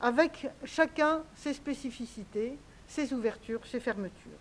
avec 0.00 0.48
chacun 0.64 1.22
ses 1.36 1.52
spécificités, 1.52 2.58
ses 2.88 3.12
ouvertures, 3.12 3.64
ses 3.66 3.80
fermetures. 3.80 4.40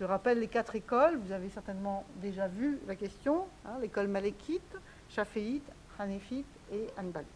Je 0.00 0.04
rappelle 0.04 0.40
les 0.40 0.48
quatre 0.48 0.74
écoles, 0.74 1.18
vous 1.18 1.32
avez 1.32 1.50
certainement 1.50 2.04
déjà 2.16 2.48
vu 2.48 2.78
la 2.88 2.96
question, 2.96 3.46
hein, 3.66 3.78
l'école 3.80 4.08
malékite, 4.08 4.76
chaféite, 5.10 5.70
hanéfite 5.98 6.46
et 6.72 6.86
anbalite. 6.98 7.28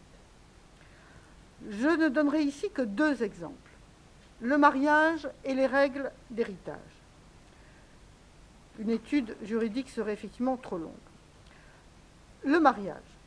Je 1.69 1.87
ne 1.87 2.09
donnerai 2.09 2.41
ici 2.41 2.69
que 2.71 2.81
deux 2.81 3.21
exemples. 3.21 3.55
Le 4.41 4.57
mariage 4.57 5.29
et 5.45 5.53
les 5.53 5.67
règles 5.67 6.11
d'héritage. 6.31 6.77
Une 8.79 8.89
étude 8.89 9.35
juridique 9.43 9.89
serait 9.89 10.13
effectivement 10.13 10.57
trop 10.57 10.77
longue. 10.77 10.91
Le 12.45 12.59
mariage. 12.59 13.18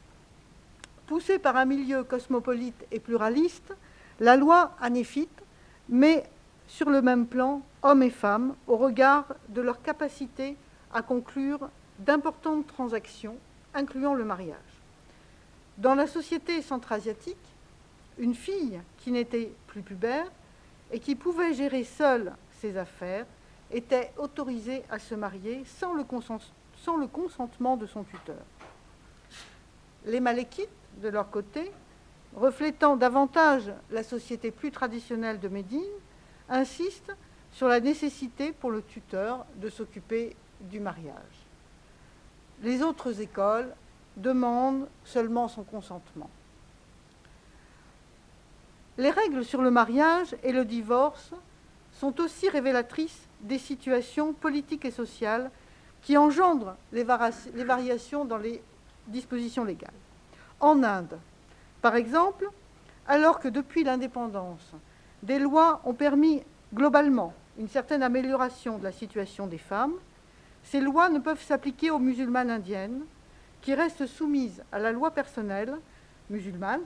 Poussé 1.12 1.38
par 1.38 1.56
un 1.56 1.66
milieu 1.66 2.04
cosmopolite 2.04 2.86
et 2.90 2.98
pluraliste, 2.98 3.74
la 4.18 4.34
loi 4.34 4.74
anéphite 4.80 5.42
met 5.90 6.24
sur 6.66 6.88
le 6.88 7.02
même 7.02 7.26
plan 7.26 7.60
hommes 7.82 8.02
et 8.02 8.08
femmes 8.08 8.54
au 8.66 8.78
regard 8.78 9.26
de 9.50 9.60
leur 9.60 9.82
capacité 9.82 10.56
à 10.90 11.02
conclure 11.02 11.68
d'importantes 11.98 12.66
transactions, 12.66 13.36
incluant 13.74 14.14
le 14.14 14.24
mariage. 14.24 14.56
Dans 15.76 15.94
la 15.94 16.06
société 16.06 16.62
centra-asiatique, 16.62 17.36
une 18.16 18.34
fille 18.34 18.80
qui 18.96 19.12
n'était 19.12 19.52
plus 19.66 19.82
pubère 19.82 20.32
et 20.90 20.98
qui 20.98 21.14
pouvait 21.14 21.52
gérer 21.52 21.84
seule 21.84 22.32
ses 22.58 22.78
affaires 22.78 23.26
était 23.70 24.12
autorisée 24.16 24.82
à 24.88 24.98
se 24.98 25.14
marier 25.14 25.62
sans 25.66 25.92
le, 25.92 26.04
sans 26.78 26.96
le 26.96 27.06
consentement 27.06 27.76
de 27.76 27.84
son 27.84 28.02
tuteur. 28.02 28.40
Les 30.06 30.18
Malékites, 30.18 30.70
de 31.00 31.08
leur 31.08 31.30
côté, 31.30 31.70
reflétant 32.34 32.96
davantage 32.96 33.72
la 33.90 34.02
société 34.02 34.50
plus 34.50 34.70
traditionnelle 34.70 35.40
de 35.40 35.48
Médine, 35.48 35.82
insistent 36.48 37.16
sur 37.52 37.68
la 37.68 37.80
nécessité 37.80 38.52
pour 38.52 38.70
le 38.70 38.82
tuteur 38.82 39.46
de 39.56 39.68
s'occuper 39.68 40.36
du 40.60 40.80
mariage. 40.80 41.46
Les 42.62 42.82
autres 42.82 43.20
écoles 43.20 43.74
demandent 44.16 44.88
seulement 45.04 45.48
son 45.48 45.64
consentement. 45.64 46.30
Les 48.98 49.10
règles 49.10 49.44
sur 49.44 49.62
le 49.62 49.70
mariage 49.70 50.36
et 50.42 50.52
le 50.52 50.64
divorce 50.64 51.32
sont 51.92 52.20
aussi 52.20 52.48
révélatrices 52.48 53.26
des 53.40 53.58
situations 53.58 54.32
politiques 54.32 54.84
et 54.84 54.90
sociales 54.90 55.50
qui 56.02 56.16
engendrent 56.16 56.76
les, 56.92 57.04
variations 57.04 58.24
dans 58.24 58.36
les 58.36 58.62
dispositions 59.06 59.64
légales. 59.64 59.90
En 60.62 60.84
Inde, 60.84 61.18
par 61.82 61.96
exemple, 61.96 62.48
alors 63.08 63.40
que 63.40 63.48
depuis 63.48 63.82
l'indépendance, 63.82 64.72
des 65.24 65.40
lois 65.40 65.80
ont 65.84 65.92
permis 65.92 66.44
globalement 66.72 67.34
une 67.58 67.68
certaine 67.68 68.02
amélioration 68.02 68.78
de 68.78 68.84
la 68.84 68.92
situation 68.92 69.48
des 69.48 69.58
femmes, 69.58 69.94
ces 70.62 70.80
lois 70.80 71.08
ne 71.08 71.18
peuvent 71.18 71.42
s'appliquer 71.42 71.90
aux 71.90 71.98
musulmanes 71.98 72.48
indiennes, 72.48 73.02
qui 73.60 73.74
restent 73.74 74.06
soumises 74.06 74.62
à 74.70 74.78
la 74.78 74.92
loi 74.92 75.10
personnelle 75.10 75.74
musulmane, 76.30 76.82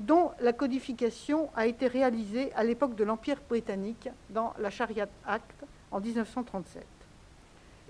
dont 0.00 0.32
la 0.40 0.52
codification 0.52 1.50
a 1.54 1.66
été 1.66 1.86
réalisée 1.86 2.52
à 2.54 2.64
l'époque 2.64 2.96
de 2.96 3.04
l'Empire 3.04 3.38
britannique 3.48 4.08
dans 4.30 4.54
la 4.58 4.70
Sharia 4.70 5.06
Act 5.24 5.64
en 5.92 6.00
1937 6.00 6.84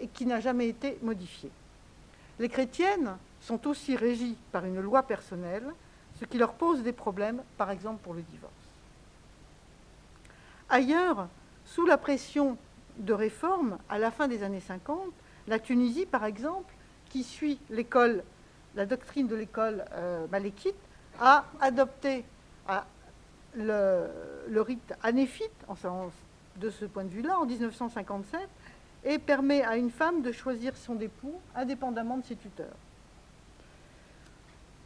et 0.01 0.09
qui 0.09 0.27
n'a 0.27 0.41
jamais 0.41 0.69
été 0.69 0.99
modifiée. 1.03 1.51
Les 2.39 2.51
chrétiennes 2.51 3.17
sont 3.45 3.67
aussi 3.67 3.95
régies 3.95 4.37
par 4.53 4.65
une 4.65 4.81
loi 4.81 5.03
personnelle, 5.03 5.67
ce 6.19 6.25
qui 6.25 6.39
leur 6.39 6.55
pose 6.55 6.83
des 6.83 6.93
problèmes, 6.93 7.43
par 7.59 7.71
exemple 7.71 8.03
pour 8.03 8.15
le 8.15 8.23
divorce. 8.23 8.53
Ailleurs, 10.71 11.29
sous 11.67 11.85
la 11.85 11.99
pression 11.99 12.57
de 12.97 13.13
réformes, 13.13 13.79
à 13.89 13.99
la 13.99 14.11
fin 14.11 14.29
des 14.29 14.43
années 14.43 14.61
50, 14.61 14.99
la 15.47 15.59
Tunisie, 15.59 16.07
par 16.07 16.25
exemple, 16.25 16.73
qui 17.11 17.23
suit 17.23 17.59
l'école, 17.69 18.23
la 18.77 18.87
doctrine 18.87 19.27
de 19.27 19.37
l'école 19.37 19.85
euh, 19.93 20.27
a 21.21 21.45
adopté 21.61 22.25
le, 23.57 24.61
rite 24.61 24.95
anéphite, 25.03 25.51
de 26.57 26.71
ce 26.71 26.87
point 26.87 27.05
de 27.05 27.11
vue-là, 27.11 27.39
en 27.39 27.45
1957, 27.45 28.41
et 29.05 29.19
permet 29.19 29.63
à 29.63 29.77
une 29.77 29.91
femme 29.91 30.23
de 30.23 30.33
choisir 30.33 30.77
son 30.77 30.99
époux 30.99 31.35
indépendamment 31.55 32.17
de 32.17 32.25
ses 32.25 32.37
tuteurs. 32.37 32.75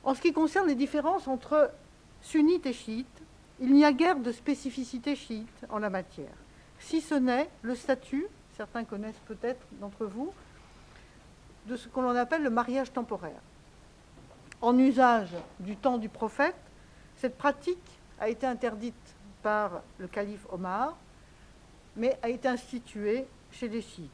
En 0.08 0.14
ce 0.14 0.22
qui 0.22 0.32
concerne 0.32 0.68
les 0.68 0.74
différences 0.74 1.28
entre 1.28 1.70
sunnites 2.22 2.64
et 2.64 2.72
chiites, 2.72 3.22
il 3.60 3.74
n'y 3.74 3.84
a 3.84 3.92
guère 3.92 4.18
de 4.18 4.32
spécificité 4.32 5.14
chiite 5.14 5.66
en 5.68 5.78
la 5.78 5.90
matière, 5.90 6.32
si 6.78 7.02
ce 7.02 7.14
n'est 7.14 7.50
le 7.60 7.74
statut, 7.74 8.26
certains 8.56 8.84
connaissent 8.84 9.20
peut-être 9.26 9.60
d'entre 9.72 10.06
vous, 10.06 10.32
de 11.66 11.76
ce 11.76 11.88
que 11.88 12.00
l'on 12.00 12.16
appelle 12.16 12.42
le 12.42 12.48
mariage 12.48 12.90
temporaire. 12.90 13.42
En 14.62 14.78
usage 14.78 15.34
du 15.60 15.76
temps 15.76 15.98
du 15.98 16.08
prophète, 16.08 16.56
cette 17.16 17.36
pratique 17.36 18.00
a 18.18 18.30
été 18.30 18.46
interdite 18.46 19.14
par 19.42 19.82
le 19.98 20.08
calife 20.08 20.46
Omar, 20.50 20.96
mais 21.96 22.18
a 22.22 22.30
été 22.30 22.48
instituée 22.48 23.26
chez 23.52 23.68
les 23.68 23.82
chiites. 23.82 24.08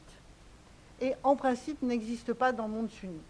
Et 0.99 1.13
en 1.23 1.37
principe 1.37 1.81
n'existe 1.81 2.33
pas 2.33 2.51
dans 2.51 2.67
le 2.67 2.73
monde 2.73 2.89
sunnite. 2.89 3.21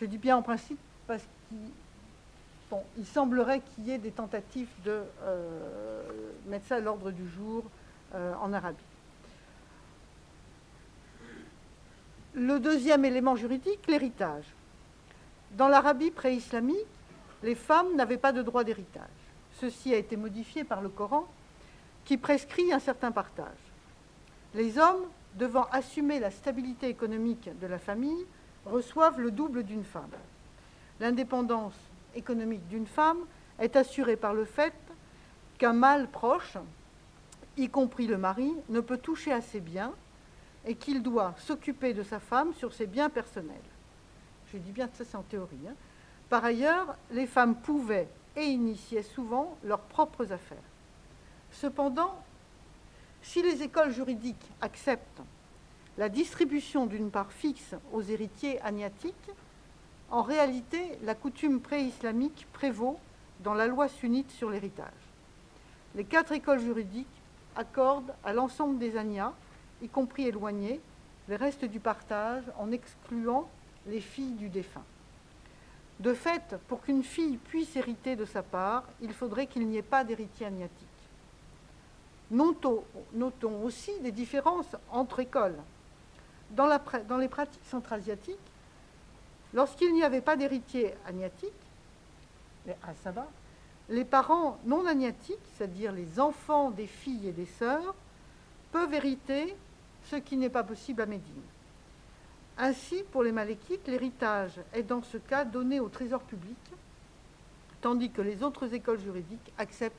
Je 0.00 0.06
dis 0.06 0.16
bien 0.16 0.38
en 0.38 0.42
principe 0.42 0.78
parce 1.06 1.22
qu'il 1.48 3.06
semblerait 3.06 3.60
qu'il 3.60 3.84
y 3.84 3.90
ait 3.92 3.98
des 3.98 4.10
tentatives 4.10 4.70
de 4.84 5.02
euh, 5.22 6.02
mettre 6.46 6.66
ça 6.66 6.76
à 6.76 6.80
l'ordre 6.80 7.10
du 7.10 7.28
jour 7.28 7.64
euh, 8.14 8.34
en 8.40 8.52
Arabie. 8.52 8.78
Le 12.34 12.58
deuxième 12.58 13.04
élément 13.04 13.36
juridique, 13.36 13.86
l'héritage. 13.88 14.44
Dans 15.52 15.68
l'Arabie 15.68 16.10
pré-islamique, 16.10 16.76
les 17.42 17.54
femmes 17.54 17.94
n'avaient 17.94 18.16
pas 18.16 18.32
de 18.32 18.42
droit 18.42 18.64
d'héritage. 18.64 19.02
Ceci 19.60 19.92
a 19.92 19.98
été 19.98 20.16
modifié 20.16 20.64
par 20.64 20.80
le 20.80 20.88
Coran, 20.88 21.26
qui 22.04 22.16
prescrit 22.16 22.72
un 22.72 22.78
certain 22.78 23.12
partage. 23.12 23.46
Les 24.54 24.78
hommes, 24.78 25.04
devant 25.34 25.66
assumer 25.72 26.20
la 26.20 26.30
stabilité 26.30 26.88
économique 26.88 27.50
de 27.60 27.66
la 27.66 27.78
famille, 27.78 28.26
reçoivent 28.64 29.20
le 29.20 29.30
double 29.30 29.62
d'une 29.62 29.84
femme. 29.84 30.10
L'indépendance 31.00 31.74
économique 32.14 32.66
d'une 32.68 32.86
femme 32.86 33.18
est 33.58 33.76
assurée 33.76 34.16
par 34.16 34.34
le 34.34 34.44
fait 34.44 34.74
qu'un 35.58 35.72
mâle 35.72 36.08
proche, 36.08 36.56
y 37.56 37.68
compris 37.68 38.06
le 38.06 38.18
mari, 38.18 38.52
ne 38.68 38.80
peut 38.80 38.98
toucher 38.98 39.32
à 39.32 39.40
ses 39.40 39.60
biens 39.60 39.92
et 40.64 40.74
qu'il 40.74 41.02
doit 41.02 41.34
s'occuper 41.38 41.92
de 41.94 42.02
sa 42.02 42.20
femme 42.20 42.54
sur 42.54 42.72
ses 42.72 42.86
biens 42.86 43.10
personnels. 43.10 43.56
Je 44.52 44.58
dis 44.58 44.72
bien 44.72 44.88
que 44.88 44.96
ça 44.96 45.04
c'est 45.04 45.16
en 45.16 45.22
théorie. 45.22 45.68
Hein. 45.68 45.74
Par 46.28 46.44
ailleurs, 46.44 46.96
les 47.10 47.26
femmes 47.26 47.56
pouvaient 47.56 48.08
et 48.36 48.44
initiaient 48.44 49.02
souvent 49.02 49.56
leurs 49.64 49.80
propres 49.80 50.32
affaires. 50.32 50.58
Cependant, 51.50 52.22
si 53.22 53.42
les 53.42 53.62
écoles 53.62 53.92
juridiques 53.92 54.50
acceptent 54.60 55.22
la 55.98 56.08
distribution 56.08 56.86
d'une 56.86 57.10
part 57.10 57.32
fixe 57.32 57.74
aux 57.92 58.02
héritiers 58.02 58.60
agnatiques, 58.62 59.30
en 60.12 60.20
réalité, 60.20 60.98
la 61.04 61.14
coutume 61.14 61.60
pré-islamique 61.60 62.46
prévaut 62.52 63.00
dans 63.40 63.54
la 63.54 63.66
loi 63.66 63.88
sunnite 63.88 64.30
sur 64.30 64.50
l'héritage. 64.50 64.86
Les 65.94 66.04
quatre 66.04 66.32
écoles 66.32 66.60
juridiques 66.60 67.06
accordent 67.56 68.12
à 68.22 68.34
l'ensemble 68.34 68.78
des 68.78 68.98
agnats 68.98 69.32
y 69.80 69.88
compris 69.88 70.28
éloignés, 70.28 70.80
les 71.28 71.36
restes 71.36 71.64
du 71.64 71.80
partage 71.80 72.44
en 72.58 72.70
excluant 72.72 73.48
les 73.86 74.02
filles 74.02 74.34
du 74.34 74.50
défunt. 74.50 74.84
De 75.98 76.12
fait, 76.12 76.56
pour 76.68 76.82
qu'une 76.82 77.02
fille 77.02 77.38
puisse 77.38 77.74
hériter 77.74 78.14
de 78.14 78.26
sa 78.26 78.42
part, 78.42 78.84
il 79.00 79.14
faudrait 79.14 79.46
qu'il 79.46 79.66
n'y 79.66 79.78
ait 79.78 79.82
pas 79.82 80.04
d'héritier 80.04 80.44
agnatique. 80.44 80.88
Notons, 82.30 82.84
aussi 83.64 83.98
des 84.00 84.12
différences 84.12 84.76
entre 84.90 85.20
écoles. 85.20 85.58
Dans, 86.50 86.68
dans 87.08 87.16
les 87.16 87.28
pratiques 87.28 87.64
centra-asiatiques, 87.64 88.51
lorsqu'il 89.54 89.92
n'y 89.94 90.02
avait 90.02 90.20
pas 90.20 90.36
d'héritier 90.36 90.94
agnatique, 91.06 91.52
les 93.88 94.04
parents 94.04 94.58
non 94.64 94.86
agnatiques, 94.86 95.38
c'est-à-dire 95.56 95.92
les 95.92 96.20
enfants 96.20 96.70
des 96.70 96.86
filles 96.86 97.28
et 97.28 97.32
des 97.32 97.46
sœurs, 97.46 97.94
peuvent 98.70 98.94
hériter 98.94 99.54
ce 100.04 100.16
qui 100.16 100.36
n'est 100.36 100.48
pas 100.48 100.62
possible 100.62 101.02
à 101.02 101.06
Médine. 101.06 101.42
Ainsi, 102.58 103.02
pour 103.10 103.22
les 103.22 103.32
Malékites, 103.32 103.86
l'héritage 103.88 104.60
est 104.72 104.82
dans 104.82 105.02
ce 105.02 105.16
cas 105.16 105.44
donné 105.44 105.80
au 105.80 105.88
trésor 105.88 106.20
public, 106.20 106.56
tandis 107.80 108.10
que 108.10 108.22
les 108.22 108.42
autres 108.42 108.72
écoles 108.72 109.00
juridiques 109.00 109.52
acceptent 109.58 109.96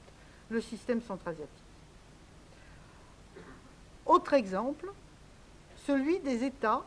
le 0.49 0.61
système 0.61 1.01
centra-asiatique. 1.01 1.49
Autre 4.05 4.33
exemple, 4.33 4.91
celui 5.85 6.19
des 6.19 6.43
États, 6.43 6.83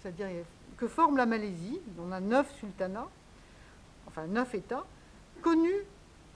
c'est-à-dire 0.00 0.28
que 0.76 0.88
forme 0.88 1.16
la 1.16 1.26
Malaisie, 1.26 1.80
on 1.98 2.12
a 2.12 2.20
neuf 2.20 2.52
sultanats, 2.58 3.08
enfin 4.06 4.26
neuf 4.26 4.54
États, 4.54 4.84
connus 5.42 5.84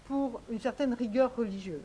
pour 0.06 0.40
une 0.50 0.60
certaine 0.60 0.94
rigueur 0.94 1.34
religieuse. 1.36 1.80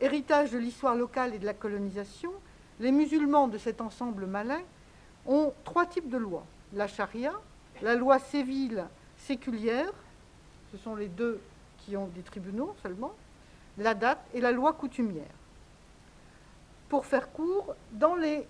Héritage 0.00 0.50
de 0.50 0.58
l'histoire 0.58 0.94
locale 0.94 1.34
et 1.34 1.38
de 1.38 1.46
la 1.46 1.54
colonisation, 1.54 2.32
les 2.80 2.92
musulmans 2.92 3.48
de 3.48 3.58
cet 3.58 3.80
ensemble 3.80 4.26
malais 4.26 4.64
ont 5.26 5.52
trois 5.64 5.86
types 5.86 6.08
de 6.08 6.18
lois. 6.18 6.44
La 6.72 6.88
charia, 6.88 7.32
la 7.82 7.94
loi 7.94 8.18
civile 8.18 8.84
séculière, 9.16 9.92
ce 10.72 10.78
sont 10.78 10.96
les 10.96 11.08
deux 11.08 11.40
qui 11.78 11.96
ont 11.96 12.08
des 12.08 12.22
tribunaux 12.22 12.74
seulement, 12.82 13.12
la 13.78 13.94
date 13.94 14.24
et 14.34 14.40
la 14.40 14.52
loi 14.52 14.72
coutumière. 14.72 15.24
Pour 16.88 17.06
faire 17.06 17.30
court, 17.32 17.74
dans 17.92 18.14
les 18.14 18.46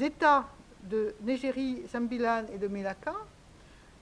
États 0.00 0.46
de 0.84 1.14
Négérie, 1.22 1.82
Sambilan 1.90 2.44
et 2.52 2.58
de 2.58 2.68
Melaka, 2.68 3.14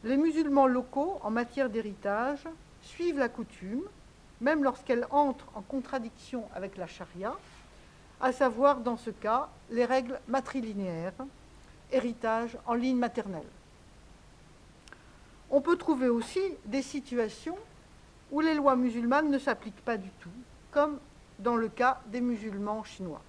les 0.05 0.17
musulmans 0.17 0.67
locaux, 0.67 1.19
en 1.23 1.31
matière 1.31 1.71
d'héritage, 1.71 2.45
suivent 2.83 3.19
la 3.19 3.29
coutume, 3.29 3.83
même 4.41 4.65
lorsqu'elle 4.65 5.07
entre 5.11 5.47
en 5.55 5.63
contradiction 5.63 6.45
avec 6.55 6.77
la 6.77 6.87
charia, 6.87 7.35
à 8.21 8.33
savoir 8.33 8.81
dans 8.81 8.97
ce 8.97 9.11
cas 9.11 9.49
les 9.71 9.85
règles 9.85 10.21
matrilinéaires, 10.29 11.13
héritage 11.93 12.57
en 12.67 12.75
ligne 12.75 12.99
maternelle. 12.99 13.47
On 15.51 15.61
peut 15.61 15.77
trouver 15.77 16.09
aussi 16.09 16.41
des 16.65 16.83
situations 16.83 17.59
où 18.31 18.41
les 18.41 18.55
lois 18.55 18.75
musulmanes 18.75 19.31
ne 19.31 19.39
s'appliquent 19.39 19.85
pas 19.85 19.99
du 19.99 20.09
tout, 20.21 20.31
comme 20.71 20.99
dans 21.39 21.57
le 21.57 21.69
cas 21.69 22.01
des 22.07 22.21
musulmans 22.21 22.83
chinois. 22.83 23.21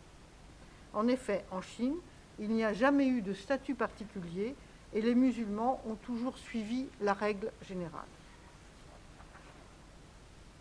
En 0.94 1.08
effet, 1.08 1.44
en 1.52 1.62
Chine, 1.62 1.96
il 2.40 2.50
n'y 2.50 2.64
a 2.64 2.74
jamais 2.74 3.08
eu 3.08 3.22
de 3.22 3.34
statut 3.34 3.76
particulier 3.76 4.56
et 4.94 5.02
les 5.02 5.16
musulmans 5.16 5.82
ont 5.88 5.96
toujours 5.96 6.38
suivi 6.38 6.88
la 7.02 7.14
règle 7.14 7.52
générale. 7.68 8.02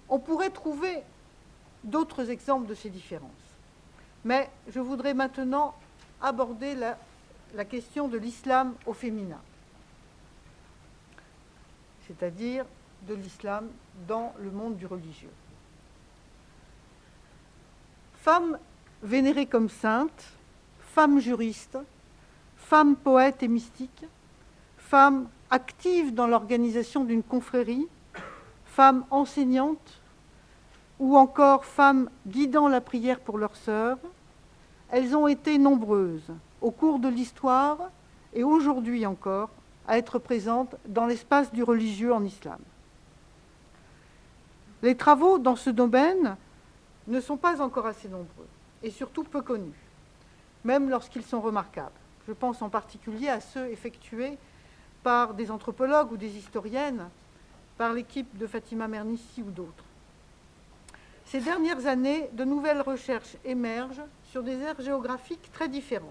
On 0.08 0.18
pourrait 0.18 0.50
trouver 0.50 1.02
d'autres 1.84 2.30
exemples 2.30 2.66
de 2.66 2.74
ces 2.74 2.90
différences. 2.90 3.30
Mais 4.24 4.50
je 4.68 4.80
voudrais 4.80 5.14
maintenant 5.14 5.74
aborder 6.20 6.74
la, 6.74 7.64
question 7.64 8.08
de 8.08 8.16
l'islam 8.16 8.74
au 8.86 8.92
féminin, 8.92 9.40
c'est-à-dire 12.06 12.64
de 13.02 13.14
l'islam 13.14 13.68
dans 14.06 14.32
le 14.38 14.50
monde 14.50 14.76
du 14.76 14.86
religieux. 14.86 15.32
Femme 18.14 18.58
vénérée 19.02 19.46
comme 19.46 19.68
sainte, 19.68 20.32
femme 20.92 21.20
juriste, 21.20 21.78
femme 22.56 22.96
poète 22.96 23.42
et 23.42 23.48
mystique, 23.48 24.04
femme 24.76 25.26
active 25.50 26.12
dans 26.12 26.26
l'organisation 26.26 27.04
d'une 27.04 27.22
confrérie, 27.22 27.88
femme 28.66 29.06
enseignante 29.10 30.02
ou 30.98 31.16
encore 31.16 31.64
femme 31.64 32.10
guidant 32.26 32.68
la 32.68 32.82
prière 32.82 33.20
pour 33.20 33.38
leurs 33.38 33.56
sœurs, 33.56 33.96
elles 34.90 35.16
ont 35.16 35.28
été 35.28 35.56
nombreuses 35.56 36.30
au 36.60 36.70
cours 36.70 36.98
de 36.98 37.08
l'histoire 37.08 37.78
et 38.34 38.44
aujourd'hui 38.44 39.06
encore 39.06 39.48
à 39.88 39.96
être 39.96 40.18
présentes 40.18 40.76
dans 40.86 41.06
l'espace 41.06 41.52
du 41.54 41.62
religieux 41.62 42.12
en 42.12 42.22
islam. 42.22 42.58
Les 44.82 44.94
travaux 44.94 45.38
dans 45.38 45.56
ce 45.56 45.70
domaine 45.70 46.36
ne 47.08 47.20
sont 47.20 47.38
pas 47.38 47.62
encore 47.62 47.86
assez 47.86 48.08
nombreux 48.08 48.48
et 48.82 48.90
surtout 48.90 49.24
peu 49.24 49.40
connus, 49.40 49.72
même 50.64 50.90
lorsqu'ils 50.90 51.24
sont 51.24 51.40
remarquables. 51.40 51.90
Je 52.26 52.32
pense 52.32 52.62
en 52.62 52.68
particulier 52.68 53.28
à 53.28 53.40
ceux 53.40 53.66
effectués 53.70 54.38
par 55.02 55.34
des 55.34 55.50
anthropologues 55.50 56.12
ou 56.12 56.16
des 56.16 56.36
historiennes, 56.36 57.08
par 57.76 57.92
l'équipe 57.92 58.36
de 58.38 58.46
Fatima 58.46 58.86
Mernissi 58.86 59.42
ou 59.42 59.50
d'autres. 59.50 59.84
Ces 61.26 61.40
dernières 61.40 61.86
années, 61.86 62.28
de 62.32 62.44
nouvelles 62.44 62.82
recherches 62.82 63.36
émergent 63.44 64.02
sur 64.30 64.42
des 64.42 64.60
aires 64.60 64.80
géographiques 64.80 65.50
très 65.52 65.68
différentes. 65.68 66.08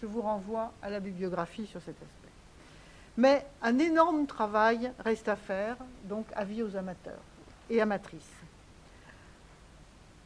Je 0.00 0.06
vous 0.06 0.22
renvoie 0.22 0.72
à 0.82 0.88
la 0.88 1.00
bibliographie 1.00 1.66
sur 1.66 1.80
cet 1.80 1.96
aspect. 1.96 2.06
Mais 3.16 3.44
un 3.60 3.78
énorme 3.78 4.26
travail 4.26 4.92
reste 5.00 5.28
à 5.28 5.36
faire, 5.36 5.76
donc 6.04 6.26
avis 6.34 6.62
aux 6.62 6.76
amateurs 6.76 7.20
et 7.68 7.80
amatrices. 7.80 8.22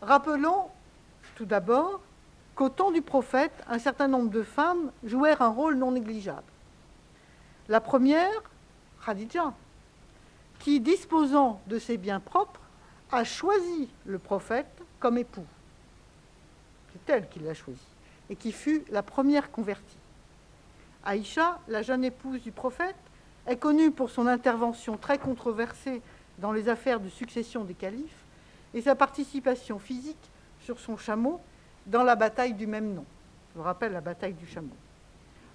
Rappelons 0.00 0.68
tout 1.34 1.46
d'abord 1.46 2.00
qu'au 2.54 2.68
temps 2.68 2.90
du 2.90 3.02
prophète, 3.02 3.52
un 3.68 3.78
certain 3.78 4.08
nombre 4.08 4.30
de 4.30 4.42
femmes 4.42 4.90
jouèrent 5.04 5.42
un 5.42 5.48
rôle 5.48 5.76
non 5.76 5.92
négligeable. 5.92 6.42
La 7.68 7.80
première, 7.80 8.42
Khadija, 9.04 9.52
qui, 10.60 10.80
disposant 10.80 11.60
de 11.66 11.78
ses 11.78 11.96
biens 11.96 12.20
propres, 12.20 12.60
a 13.10 13.24
choisi 13.24 13.88
le 14.06 14.18
prophète 14.18 14.82
comme 15.00 15.18
époux. 15.18 15.46
C'est 16.92 17.12
elle 17.12 17.28
qui 17.28 17.40
l'a 17.40 17.54
choisi, 17.54 17.80
et 18.30 18.36
qui 18.36 18.52
fut 18.52 18.84
la 18.90 19.02
première 19.02 19.50
convertie. 19.50 19.98
Aïcha, 21.04 21.58
la 21.68 21.82
jeune 21.82 22.04
épouse 22.04 22.42
du 22.42 22.52
prophète, 22.52 22.96
est 23.46 23.56
connue 23.56 23.90
pour 23.90 24.10
son 24.10 24.26
intervention 24.26 24.96
très 24.96 25.18
controversée 25.18 26.00
dans 26.38 26.52
les 26.52 26.68
affaires 26.68 27.00
de 27.00 27.08
succession 27.08 27.64
des 27.64 27.74
califes 27.74 28.24
et 28.72 28.80
sa 28.80 28.94
participation 28.94 29.78
physique 29.78 30.16
sur 30.60 30.78
son 30.78 30.96
chameau 30.96 31.40
dans 31.86 32.02
la 32.02 32.16
bataille 32.16 32.54
du 32.54 32.66
même 32.66 32.94
nom. 32.94 33.04
Je 33.52 33.58
vous 33.58 33.64
rappelle 33.64 33.92
la 33.92 34.00
bataille 34.00 34.34
du 34.34 34.46
chameau. 34.46 34.76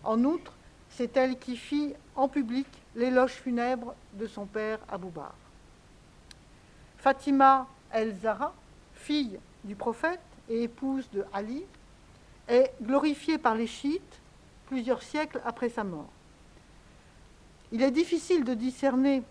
En 0.04 0.24
outre, 0.24 0.54
c'est 0.90 1.16
elle 1.18 1.38
qui 1.38 1.58
fit 1.58 1.94
en 2.16 2.28
public 2.28 2.68
l'éloge 2.96 3.34
funèbre 3.34 3.94
de 4.14 4.28
son 4.28 4.46
père 4.46 4.80
Aboubar. 4.90 5.34
Fatima 6.98 7.68
el-Zahra, 7.92 8.54
fille 8.94 9.40
du 9.64 9.76
prophète 9.76 10.20
et 10.50 10.64
épouse 10.64 11.10
de 11.12 11.26
Ali, 11.34 11.64
est 12.48 12.74
glorifiée 12.82 13.38
par 13.38 13.56
les 13.56 13.68
chiites 13.68 14.20
plusieurs 14.68 15.02
siècles 15.02 15.42
après 15.46 15.70
sa 15.70 15.84
mort. 15.84 16.10
Il 17.72 17.82
est 17.82 17.92
difficile 17.92 18.44
de 18.44 18.54
discerner 18.54 19.24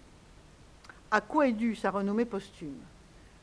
à 1.11 1.21
quoi 1.21 1.49
est 1.49 1.53
due 1.53 1.75
sa 1.75 1.91
renommée 1.91 2.25
posthume. 2.25 2.79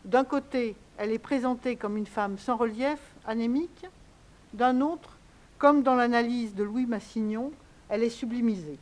D'un 0.03 0.23
côté, 0.23 0.75
elle 0.97 1.11
est 1.11 1.19
présentée 1.19 1.75
comme 1.75 1.97
une 1.97 2.05
femme 2.05 2.37
sans 2.37 2.55
relief, 2.55 2.99
anémique, 3.25 3.85
d'un 4.53 4.81
autre, 4.81 5.17
comme 5.57 5.83
dans 5.83 5.95
l'analyse 5.95 6.55
de 6.55 6.63
Louis 6.63 6.85
Massignon, 6.85 7.51
elle 7.89 8.03
est 8.03 8.09
sublimisée. 8.09 8.77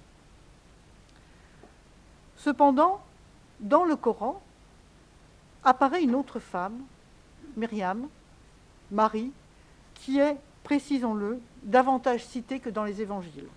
Cependant, 2.37 3.01
dans 3.59 3.85
le 3.85 3.95
Coran, 3.95 4.41
apparaît 5.63 6.03
une 6.03 6.15
autre 6.15 6.39
femme, 6.39 6.81
Myriam, 7.55 8.07
Marie, 8.91 9.31
qui 9.95 10.19
est, 10.19 10.37
précisons-le, 10.63 11.39
davantage 11.63 12.25
citée 12.25 12.59
que 12.59 12.69
dans 12.69 12.83
les 12.83 13.01
évangiles. 13.01 13.47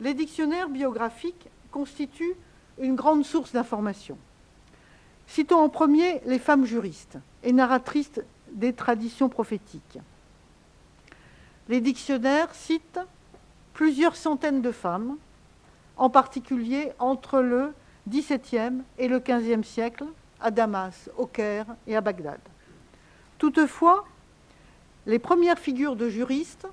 Les 0.00 0.14
dictionnaires 0.14 0.68
biographiques 0.68 1.48
constituent 1.70 2.36
une 2.78 2.96
grande 2.96 3.24
source 3.24 3.52
d'informations. 3.52 4.18
Citons 5.26 5.58
en 5.58 5.68
premier 5.68 6.20
les 6.24 6.38
femmes 6.38 6.64
juristes 6.64 7.18
et 7.42 7.52
narratrices 7.52 8.20
des 8.52 8.72
traditions 8.72 9.28
prophétiques. 9.28 9.98
Les 11.68 11.80
dictionnaires 11.80 12.54
citent 12.54 13.00
plusieurs 13.74 14.16
centaines 14.16 14.62
de 14.62 14.70
femmes, 14.70 15.16
en 15.96 16.10
particulier 16.10 16.92
entre 16.98 17.40
le 17.40 17.74
XVIIe 18.08 18.82
et 18.98 19.08
le 19.08 19.18
XVe 19.18 19.64
siècle, 19.64 20.04
à 20.40 20.50
Damas, 20.50 21.10
au 21.16 21.26
Caire 21.26 21.66
et 21.86 21.96
à 21.96 22.00
Bagdad. 22.00 22.40
Toutefois, 23.38 24.06
les 25.06 25.18
premières 25.18 25.58
figures 25.58 25.96
de 25.96 26.08
juristes 26.08 26.66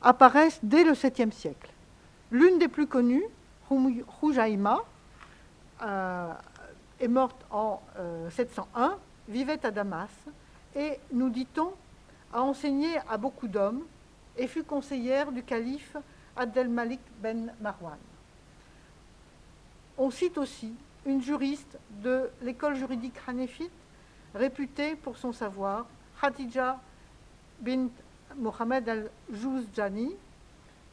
apparaissent 0.00 0.60
dès 0.62 0.84
le 0.84 0.92
7e 0.92 1.32
siècle. 1.32 1.70
L'une 2.30 2.58
des 2.58 2.68
plus 2.68 2.86
connues, 2.86 3.24
Roujaïma, 3.68 4.78
euh, 5.82 6.32
est 7.00 7.08
morte 7.08 7.44
en 7.50 7.80
701, 8.30 8.90
euh, 8.90 8.94
vivait 9.28 9.64
à 9.64 9.70
Damas 9.70 10.10
et, 10.74 10.98
nous 11.12 11.30
dit-on, 11.30 11.72
a 12.32 12.42
enseigné 12.42 12.98
à 13.08 13.16
beaucoup 13.16 13.48
d'hommes 13.48 13.82
et 14.36 14.46
fut 14.46 14.64
conseillère 14.64 15.32
du 15.32 15.42
calife 15.42 15.96
Abdel-Malik 16.36 17.00
ben 17.20 17.52
Marwan. 17.60 17.98
On 19.96 20.10
cite 20.10 20.38
aussi 20.38 20.72
une 21.06 21.22
juriste 21.22 21.78
de 22.02 22.30
l'école 22.42 22.76
juridique 22.76 23.16
hanéfite, 23.26 23.72
réputée 24.34 24.94
pour 24.94 25.16
son 25.16 25.32
savoir, 25.32 25.86
Khadija 26.20 26.78
bint 27.60 27.88
Mohamed 28.36 28.88
al-Jouzjani, 28.88 30.14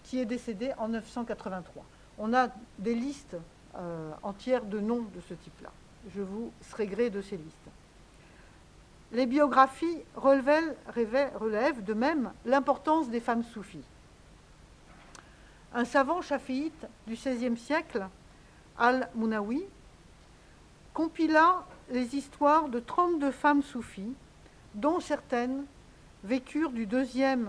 qui 0.03 0.19
est 0.19 0.25
décédée 0.25 0.71
en 0.77 0.87
983. 0.87 1.83
On 2.17 2.33
a 2.33 2.47
des 2.79 2.95
listes 2.95 3.37
euh, 3.75 4.11
entières 4.23 4.63
de 4.63 4.79
noms 4.79 5.05
de 5.13 5.21
ce 5.27 5.33
type-là. 5.33 5.71
Je 6.13 6.21
vous 6.21 6.51
serai 6.69 6.87
gré 6.87 7.09
de 7.09 7.21
ces 7.21 7.37
listes. 7.37 7.69
Les 9.11 9.25
biographies 9.25 9.99
relèvent 10.15 11.83
de 11.83 11.93
même 11.93 12.31
l'importance 12.45 13.09
des 13.09 13.19
femmes 13.19 13.43
soufis. 13.43 13.83
Un 15.73 15.85
savant 15.85 16.21
chafiite 16.21 16.85
du 17.07 17.13
XVIe 17.13 17.57
siècle, 17.57 18.07
Al-Munawi, 18.77 19.63
compila 20.93 21.65
les 21.91 22.15
histoires 22.15 22.69
de 22.69 22.79
32 22.79 23.31
femmes 23.31 23.63
soufis, 23.63 24.13
dont 24.73 24.99
certaines 24.99 25.65
vécurent 26.23 26.71
du 26.71 26.85
IIe 26.85 27.45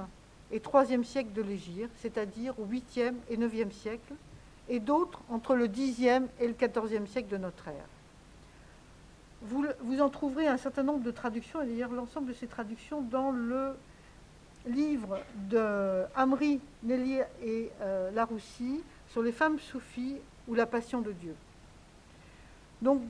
et 0.52 0.62
IIIe 0.62 1.04
siècle 1.04 1.32
de 1.32 1.42
l'Égypte, 1.42 1.92
c'est-à-dire 2.00 2.58
au 2.60 2.66
8e 2.66 3.14
et 3.28 3.36
9e 3.36 3.70
siècle, 3.70 4.14
et 4.68 4.80
d'autres 4.80 5.20
entre 5.30 5.54
le 5.54 5.68
Xe 5.68 6.22
et 6.40 6.46
le 6.46 6.54
XIVe 6.54 7.06
siècle 7.06 7.28
de 7.28 7.36
notre 7.38 7.68
ère. 7.68 7.86
Vous, 9.42 10.00
en 10.00 10.08
trouverez 10.08 10.48
un 10.48 10.56
certain 10.56 10.82
nombre 10.82 11.02
de 11.02 11.10
traductions, 11.10 11.62
et 11.62 11.66
d'ailleurs 11.66 11.92
l'ensemble 11.92 12.28
de 12.28 12.32
ces 12.32 12.46
traductions 12.46 13.02
dans 13.02 13.30
le 13.30 13.76
livre 14.66 15.20
de 15.48 16.04
Amri, 16.16 16.60
Nelly 16.82 17.20
et 17.42 17.70
euh, 17.80 18.10
Laroussi 18.10 18.82
sur 19.08 19.22
les 19.22 19.32
femmes 19.32 19.58
soufis 19.58 20.16
ou 20.48 20.54
la 20.54 20.66
passion 20.66 21.00
de 21.00 21.12
Dieu. 21.12 21.34
Donc 22.82 23.02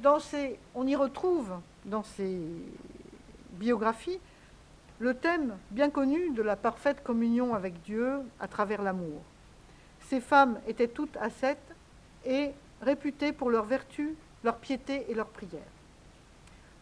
on 0.75 0.87
y 0.87 0.95
retrouve 0.95 1.53
dans 1.85 2.03
ces 2.03 2.39
biographies 3.53 4.21
le 4.99 5.15
thème 5.15 5.57
bien 5.71 5.91
connu 5.91 6.31
de 6.31 6.43
la 6.43 6.57
parfaite 6.57 7.03
communion 7.03 7.55
avec 7.55 7.83
Dieu 7.83 8.21
à 8.41 8.49
travers 8.49 8.83
l'amour. 8.83 9.23
Ces 10.01 10.21
femmes 10.21 10.59
étaient 10.67 10.89
toutes 10.89 11.17
ascètes 11.17 11.75
et 12.25 12.51
réputées 12.81 13.33
pour 13.33 13.51
leur 13.51 13.65
vertu, 13.65 14.15
leur 14.45 14.57
piété 14.57 15.07
et 15.11 15.15
leur 15.15 15.29
prière. 15.29 15.76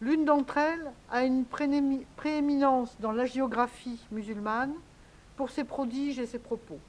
L'une 0.01 0.25
d'entre 0.25 0.57
elles 0.57 0.91
a 1.09 1.23
une 1.23 1.45
prééminence 1.45 2.95
dans 2.99 3.13
la 3.13 3.25
géographie 3.25 3.99
musulmane 4.11 4.73
pour 5.37 5.49
ses 5.49 5.63
prodiges 5.63 6.19
et 6.19 6.27
ses 6.27 6.39
propos. 6.39 6.79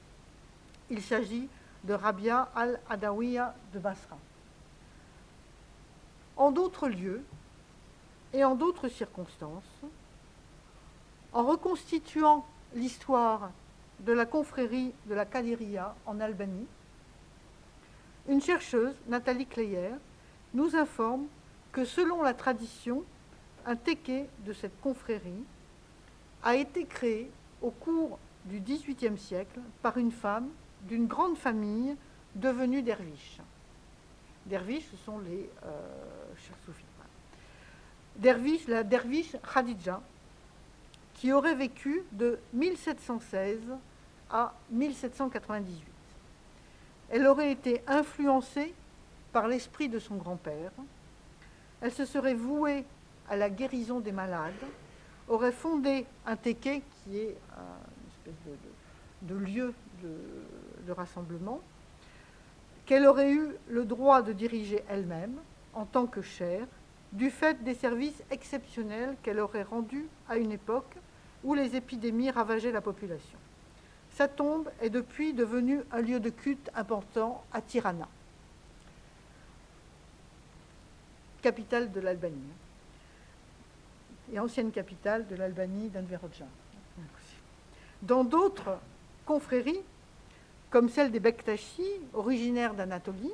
Il 0.89 1.01
s'agit 1.01 1.47
de 1.83 1.93
Rabia 1.93 2.49
al-Adawiya 2.55 3.55
de 3.73 3.79
Basra. 3.79 4.17
En 6.35 6.51
d'autres 6.51 6.89
lieux 6.89 7.23
et 8.33 8.43
en 8.43 8.55
d'autres 8.55 8.89
circonstances, 8.89 9.81
en 11.33 11.43
reconstituant 11.43 12.45
l'histoire 12.73 13.51
de 14.01 14.11
la 14.11 14.25
confrérie 14.25 14.93
de 15.07 15.15
la 15.15 15.25
Kaliria 15.25 15.95
en 16.05 16.19
Albanie, 16.19 16.67
une 18.27 18.41
chercheuse, 18.41 18.93
Nathalie 19.07 19.45
Kleyer, 19.45 19.91
nous 20.53 20.75
informe 20.75 21.27
que 21.71 21.85
selon 21.85 22.21
la 22.21 22.33
tradition, 22.33 23.03
un 23.65 23.75
teke 23.75 24.27
de 24.45 24.53
cette 24.53 24.79
confrérie 24.81 25.43
a 26.43 26.55
été 26.55 26.85
créé 26.85 27.29
au 27.61 27.71
cours 27.71 28.19
du 28.45 28.59
XVIIIe 28.59 29.17
siècle 29.17 29.59
par 29.81 29.97
une 29.97 30.11
femme 30.11 30.49
d'une 30.83 31.07
grande 31.07 31.37
famille 31.37 31.95
devenue 32.35 32.81
derviche. 32.81 33.39
Derviche, 34.45 34.85
ce 34.91 34.97
sont 34.97 35.19
les 35.19 35.49
euh. 35.65 35.97
Derviche, 38.15 38.67
la 38.67 38.83
derviche 38.83 39.35
Khadija, 39.53 40.01
qui 41.15 41.33
aurait 41.33 41.55
vécu 41.55 42.03
de 42.11 42.39
1716 42.53 43.59
à 44.31 44.53
1798. 44.71 45.83
Elle 47.09 47.27
aurait 47.27 47.51
été 47.51 47.83
influencée 47.87 48.73
par 49.31 49.47
l'esprit 49.47 49.87
de 49.87 49.99
son 49.99 50.15
grand-père. 50.15 50.71
Elle 51.81 51.91
se 51.91 52.05
serait 52.05 52.33
vouée 52.33 52.85
à 53.29 53.35
la 53.35 53.49
guérison 53.49 53.99
des 53.99 54.11
malades, 54.11 54.53
aurait 55.27 55.51
fondé 55.51 56.05
un 56.25 56.35
teke 56.35 56.81
qui 57.03 57.17
est 57.17 57.37
une 58.25 58.31
espèce 58.31 58.57
de, 59.21 59.35
lieu 59.35 59.73
de, 60.01 60.91
rassemblement, 60.91 61.59
qu'elle 62.85 63.05
aurait 63.05 63.31
eu 63.31 63.49
le 63.67 63.83
droit 63.83 64.21
de 64.21 64.31
diriger 64.31 64.83
elle-même 64.89 65.35
en 65.73 65.85
tant 65.85 66.07
que 66.07 66.21
chair, 66.21 66.65
du 67.11 67.29
fait 67.29 67.63
des 67.63 67.75
services 67.75 68.23
exceptionnels 68.31 69.15
qu'elle 69.21 69.39
aurait 69.39 69.63
rendus 69.63 70.07
à 70.27 70.37
une 70.37 70.51
époque 70.51 70.95
où 71.43 71.53
les 71.53 71.75
épidémies 71.75 72.31
ravageaient 72.31 72.71
la 72.71 72.81
population. 72.81 73.37
Sa 74.11 74.27
tombe 74.27 74.69
est 74.81 74.89
depuis 74.89 75.33
devenue 75.33 75.81
un 75.91 76.01
lieu 76.01 76.19
de 76.19 76.29
culte 76.29 76.71
important 76.73 77.43
à 77.53 77.61
Tirana, 77.61 78.07
capitale 81.47 81.89
de 81.93 82.01
l'Albanie 82.01 82.53
et 84.33 84.37
ancienne 84.37 84.69
capitale 84.69 85.25
de 85.27 85.35
l'Albanie 85.37 85.87
d'Enver 85.87 86.17
Dans 88.01 88.25
d'autres 88.25 88.77
confréries, 89.25 89.79
comme 90.69 90.89
celle 90.89 91.09
des 91.09 91.21
Bektashi, 91.21 91.87
originaires 92.13 92.73
d'Anatolie, 92.73 93.31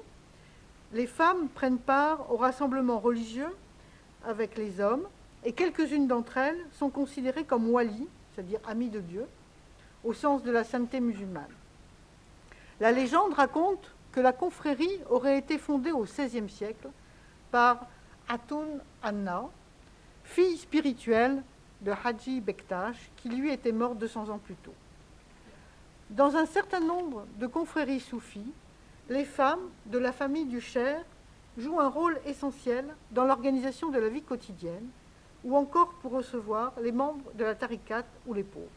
les 0.91 1.07
femmes 1.07 1.49
prennent 1.49 1.79
part 1.79 2.31
aux 2.31 2.37
rassemblements 2.37 2.99
religieux 2.99 3.49
avec 4.27 4.57
les 4.57 4.79
hommes 4.79 5.07
et 5.43 5.53
quelques-unes 5.53 6.07
d'entre 6.07 6.37
elles 6.37 6.63
sont 6.73 6.91
considérées 6.91 7.45
comme 7.45 7.67
wali, 7.67 8.07
c'est-à-dire 8.35 8.59
amies 8.67 8.91
de 8.91 8.99
Dieu, 8.99 9.25
au 10.03 10.13
sens 10.13 10.43
de 10.43 10.51
la 10.51 10.63
sainteté 10.63 10.99
musulmane. 10.99 11.49
La 12.79 12.91
légende 12.91 13.33
raconte 13.33 13.89
que 14.11 14.19
la 14.19 14.33
confrérie 14.33 14.99
aurait 15.09 15.39
été 15.39 15.57
fondée 15.57 15.91
au 15.91 16.03
XVIe 16.03 16.47
siècle 16.47 16.89
par 17.49 17.87
Atun 18.29 18.79
Anna, 19.01 19.49
fille 20.23 20.57
spirituelle 20.57 21.43
de 21.81 21.91
Haji 21.91 22.41
Bektash, 22.41 23.11
qui 23.17 23.29
lui 23.29 23.51
était 23.51 23.71
mort 23.71 23.95
200 23.95 24.29
ans 24.29 24.39
plus 24.39 24.55
tôt. 24.55 24.73
Dans 26.09 26.35
un 26.35 26.45
certain 26.45 26.79
nombre 26.79 27.25
de 27.39 27.47
confréries 27.47 27.99
soufis, 27.99 28.51
les 29.09 29.25
femmes 29.25 29.69
de 29.87 29.97
la 29.97 30.11
famille 30.11 30.45
du 30.45 30.61
Cher 30.61 31.03
jouent 31.57 31.79
un 31.79 31.89
rôle 31.89 32.19
essentiel 32.25 32.85
dans 33.11 33.25
l'organisation 33.25 33.89
de 33.89 33.99
la 33.99 34.09
vie 34.09 34.21
quotidienne 34.21 34.87
ou 35.43 35.55
encore 35.57 35.93
pour 36.01 36.11
recevoir 36.11 36.73
les 36.81 36.91
membres 36.91 37.31
de 37.33 37.43
la 37.43 37.55
tarikat 37.55 38.05
ou 38.25 38.33
les 38.33 38.43
pauvres. 38.43 38.67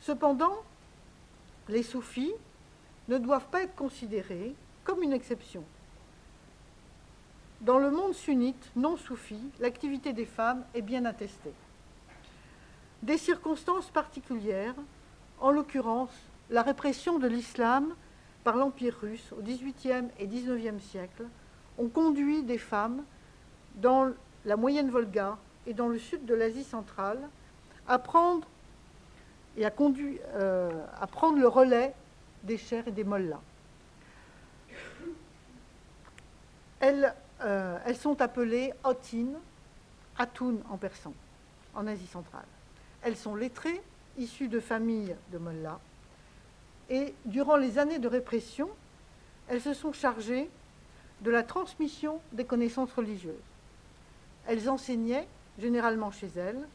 Cependant, 0.00 0.56
les 1.68 1.82
soufis 1.82 2.32
ne 3.08 3.18
doivent 3.18 3.48
pas 3.48 3.62
être 3.62 3.74
considérés 3.74 4.54
comme 4.84 5.02
une 5.02 5.12
exception. 5.12 5.64
Dans 7.60 7.78
le 7.78 7.90
monde 7.90 8.14
sunnite 8.14 8.70
non 8.76 8.96
soufi, 8.96 9.38
l'activité 9.60 10.12
des 10.12 10.26
femmes 10.26 10.62
est 10.74 10.82
bien 10.82 11.04
attestée. 11.04 11.54
Des 13.02 13.18
circonstances 13.18 13.90
particulières, 13.90 14.74
en 15.40 15.50
l'occurrence 15.50 16.10
la 16.50 16.62
répression 16.62 17.18
de 17.18 17.26
l'islam 17.26 17.94
par 18.44 18.56
l'Empire 18.56 18.96
russe 19.00 19.32
au 19.32 19.42
XVIIIe 19.42 20.08
et 20.18 20.26
XIXe 20.26 20.82
siècle, 20.82 21.24
ont 21.78 21.88
conduit 21.88 22.42
des 22.42 22.58
femmes 22.58 23.02
dans 23.76 24.12
la 24.44 24.56
moyenne 24.56 24.90
Volga 24.90 25.36
et 25.66 25.74
dans 25.74 25.88
le 25.88 25.98
sud 25.98 26.24
de 26.24 26.34
l'Asie 26.34 26.64
centrale 26.64 27.18
à 27.88 27.98
prendre 27.98 28.46
et 29.56 29.64
à, 29.64 29.72
euh, 29.80 30.70
à 31.00 31.06
prendre 31.06 31.38
le 31.38 31.48
relais 31.48 31.94
des 32.44 32.58
chers 32.58 32.86
et 32.86 32.92
des 32.92 33.04
mollahs. 33.04 33.40
Elles 36.80 37.14
euh, 37.42 37.78
elles 37.84 37.96
sont 37.96 38.20
appelées 38.20 38.72
Otin, 38.84 39.26
Atun 40.18 40.56
en 40.70 40.76
persan, 40.76 41.12
en 41.74 41.86
Asie 41.86 42.06
centrale. 42.06 42.46
Elles 43.02 43.16
sont 43.16 43.34
lettrées, 43.34 43.82
issues 44.16 44.48
de 44.48 44.60
familles 44.60 45.14
de 45.32 45.38
mollahs, 45.38 45.80
et 46.88 47.14
durant 47.24 47.56
les 47.56 47.78
années 47.78 47.98
de 47.98 48.08
répression, 48.08 48.70
elles 49.48 49.60
se 49.60 49.74
sont 49.74 49.92
chargées 49.92 50.48
de 51.20 51.30
la 51.30 51.42
transmission 51.42 52.20
des 52.32 52.44
connaissances 52.44 52.92
religieuses. 52.92 53.34
Elles 54.46 54.70
enseignaient, 54.70 55.26
généralement 55.58 56.10
chez 56.10 56.30
elles, 56.36 56.66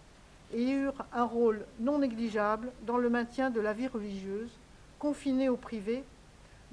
et 0.54 0.69
eurent 0.69 1.06
un 1.13 1.24
rôle 1.24 1.65
non 1.80 2.00
négligeable 2.00 2.71
dans 2.86 2.97
le 2.97 3.10
maintien 3.10 3.50
de 3.50 3.62
la 3.62 3.74
vie 3.74 3.88
religieuse, 3.88 4.52
confinée 5.00 5.50
au 5.50 5.58
privé, 5.58 6.04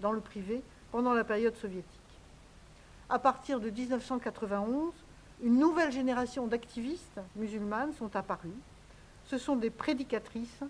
dans 0.01 0.13
le 0.13 0.21
privé, 0.21 0.63
pendant 0.91 1.15
la 1.15 1.25
période 1.25 1.57
soviétique 1.57 1.98
à 3.11 3.19
partir 3.19 3.61
de 3.61 3.71
1991, 3.71 4.93
une 5.43 5.59
nouvelle 5.59 5.93
génération 5.93 6.47
d'activistes 6.47 7.21
musulmanes 7.37 7.93
sont 7.95 8.15
apparues. 8.17 8.51
Ce 9.27 9.39
sont 9.39 9.57
des 9.57 9.71
prédicatrices 9.71 10.63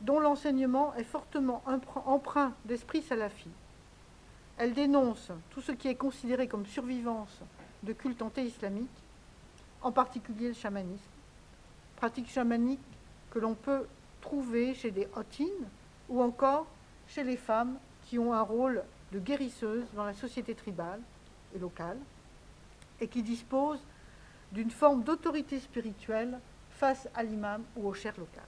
dont 0.00 0.20
l'enseignement 0.20 0.94
est 0.94 1.04
fortement 1.04 1.62
empreint 2.06 2.54
d'esprit 2.64 3.02
salafi. 3.02 3.48
Elles 4.58 4.74
dénoncent 4.74 5.32
tout 5.50 5.60
ce 5.60 5.72
qui 5.72 5.88
est 5.88 5.94
considéré 5.94 6.48
comme 6.48 6.66
survivance 6.66 7.40
de 7.82 7.92
culte 7.92 8.22
anté-islamique, 8.22 8.88
en 9.82 9.92
particulier 9.92 10.48
le 10.48 10.54
chamanisme, 10.54 11.02
pratique 11.96 12.28
chamanique 12.28 12.80
que 13.30 13.38
l'on 13.38 13.54
peut 13.54 13.86
trouver 14.20 14.74
chez 14.74 14.90
des 14.90 15.08
hotines 15.16 15.68
ou 16.08 16.20
encore 16.20 16.66
chez 17.06 17.22
les 17.22 17.36
femmes 17.36 17.78
qui 18.06 18.18
ont 18.18 18.32
un 18.32 18.42
rôle 18.42 18.82
de 19.12 19.18
guérisseuses 19.18 19.86
dans 19.94 20.04
la 20.04 20.14
société 20.14 20.54
tribale 20.54 21.00
et 21.54 21.58
locale, 21.58 21.98
et 23.00 23.08
qui 23.08 23.22
dispose 23.22 23.80
d'une 24.52 24.70
forme 24.70 25.02
d'autorité 25.02 25.60
spirituelle 25.60 26.38
face 26.70 27.08
à 27.14 27.22
l'imam 27.22 27.62
ou 27.76 27.88
au 27.88 27.94
cher 27.94 28.14
local. 28.18 28.44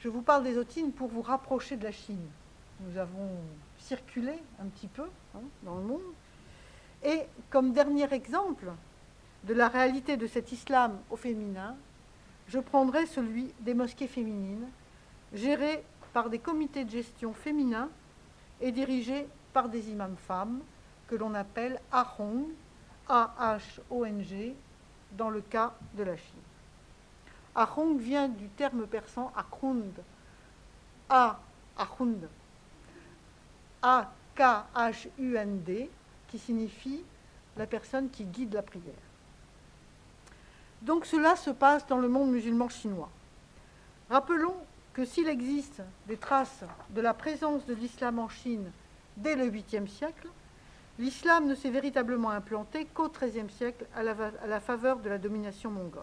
Je 0.00 0.08
vous 0.08 0.22
parle 0.22 0.44
des 0.44 0.56
otines 0.56 0.92
pour 0.92 1.08
vous 1.08 1.22
rapprocher 1.22 1.76
de 1.76 1.84
la 1.84 1.92
Chine. 1.92 2.28
Nous 2.80 2.96
avons 2.96 3.30
circulé 3.78 4.32
un 4.60 4.66
petit 4.66 4.86
peu 4.86 5.06
hein, 5.34 5.40
dans 5.64 5.76
le 5.76 5.82
monde. 5.82 6.02
Et 7.02 7.22
comme 7.50 7.72
dernier 7.72 8.12
exemple 8.12 8.70
de 9.44 9.54
la 9.54 9.68
réalité 9.68 10.16
de 10.16 10.26
cet 10.26 10.52
islam 10.52 10.98
au 11.10 11.16
féminin, 11.16 11.76
je 12.48 12.58
prendrai 12.58 13.06
celui 13.06 13.52
des 13.60 13.74
mosquées 13.74 14.06
féminines, 14.06 14.68
gérées 15.34 15.84
par 16.12 16.30
des 16.30 16.38
comités 16.38 16.84
de 16.84 16.90
gestion 16.90 17.32
féminins 17.32 17.90
et 18.60 18.72
dirigées 18.72 19.26
par 19.52 19.68
des 19.68 19.90
imams 19.90 20.16
femmes, 20.16 20.60
que 21.08 21.16
l'on 21.16 21.34
appelle 21.34 21.80
Ahong, 21.90 22.46
A-H-O-N-G, 23.08 24.54
dans 25.12 25.30
le 25.30 25.40
cas 25.40 25.74
de 25.94 26.02
la 26.04 26.16
Chine. 26.16 26.38
Ahong 27.54 27.98
vient 27.98 28.28
du 28.28 28.48
terme 28.48 28.86
persan 28.86 29.32
Akhund, 29.34 29.94
A, 31.08 31.40
Ahund, 31.76 32.28
A-K-H-U-N-D, 33.82 34.20
qui 36.28 36.38
signifie 36.38 37.02
la 37.56 37.66
personne 37.66 38.10
qui 38.10 38.24
guide 38.24 38.54
la 38.54 38.62
prière. 38.62 38.94
Donc 40.82 41.06
cela 41.06 41.34
se 41.34 41.50
passe 41.50 41.86
dans 41.86 41.98
le 41.98 42.08
monde 42.08 42.30
musulman 42.30 42.68
chinois. 42.68 43.10
Rappelons 44.10 44.54
que 44.92 45.04
s'il 45.04 45.28
existe 45.28 45.82
des 46.06 46.16
traces 46.16 46.64
de 46.90 47.00
la 47.00 47.14
présence 47.14 47.66
de 47.66 47.74
l'islam 47.74 48.18
en 48.18 48.28
Chine 48.28 48.70
dès 49.16 49.34
le 49.34 49.50
8e 49.50 49.88
siècle, 49.88 50.28
l'islam 50.98 51.46
ne 51.46 51.54
s'est 51.54 51.70
véritablement 51.70 52.30
implanté 52.30 52.86
qu'au 52.86 53.08
XIIIe 53.08 53.50
siècle 53.50 53.86
à 53.94 54.02
la, 54.02 54.60
faveur 54.60 54.98
de 54.98 55.08
la 55.08 55.18
domination 55.18 55.70
mongole. 55.70 56.02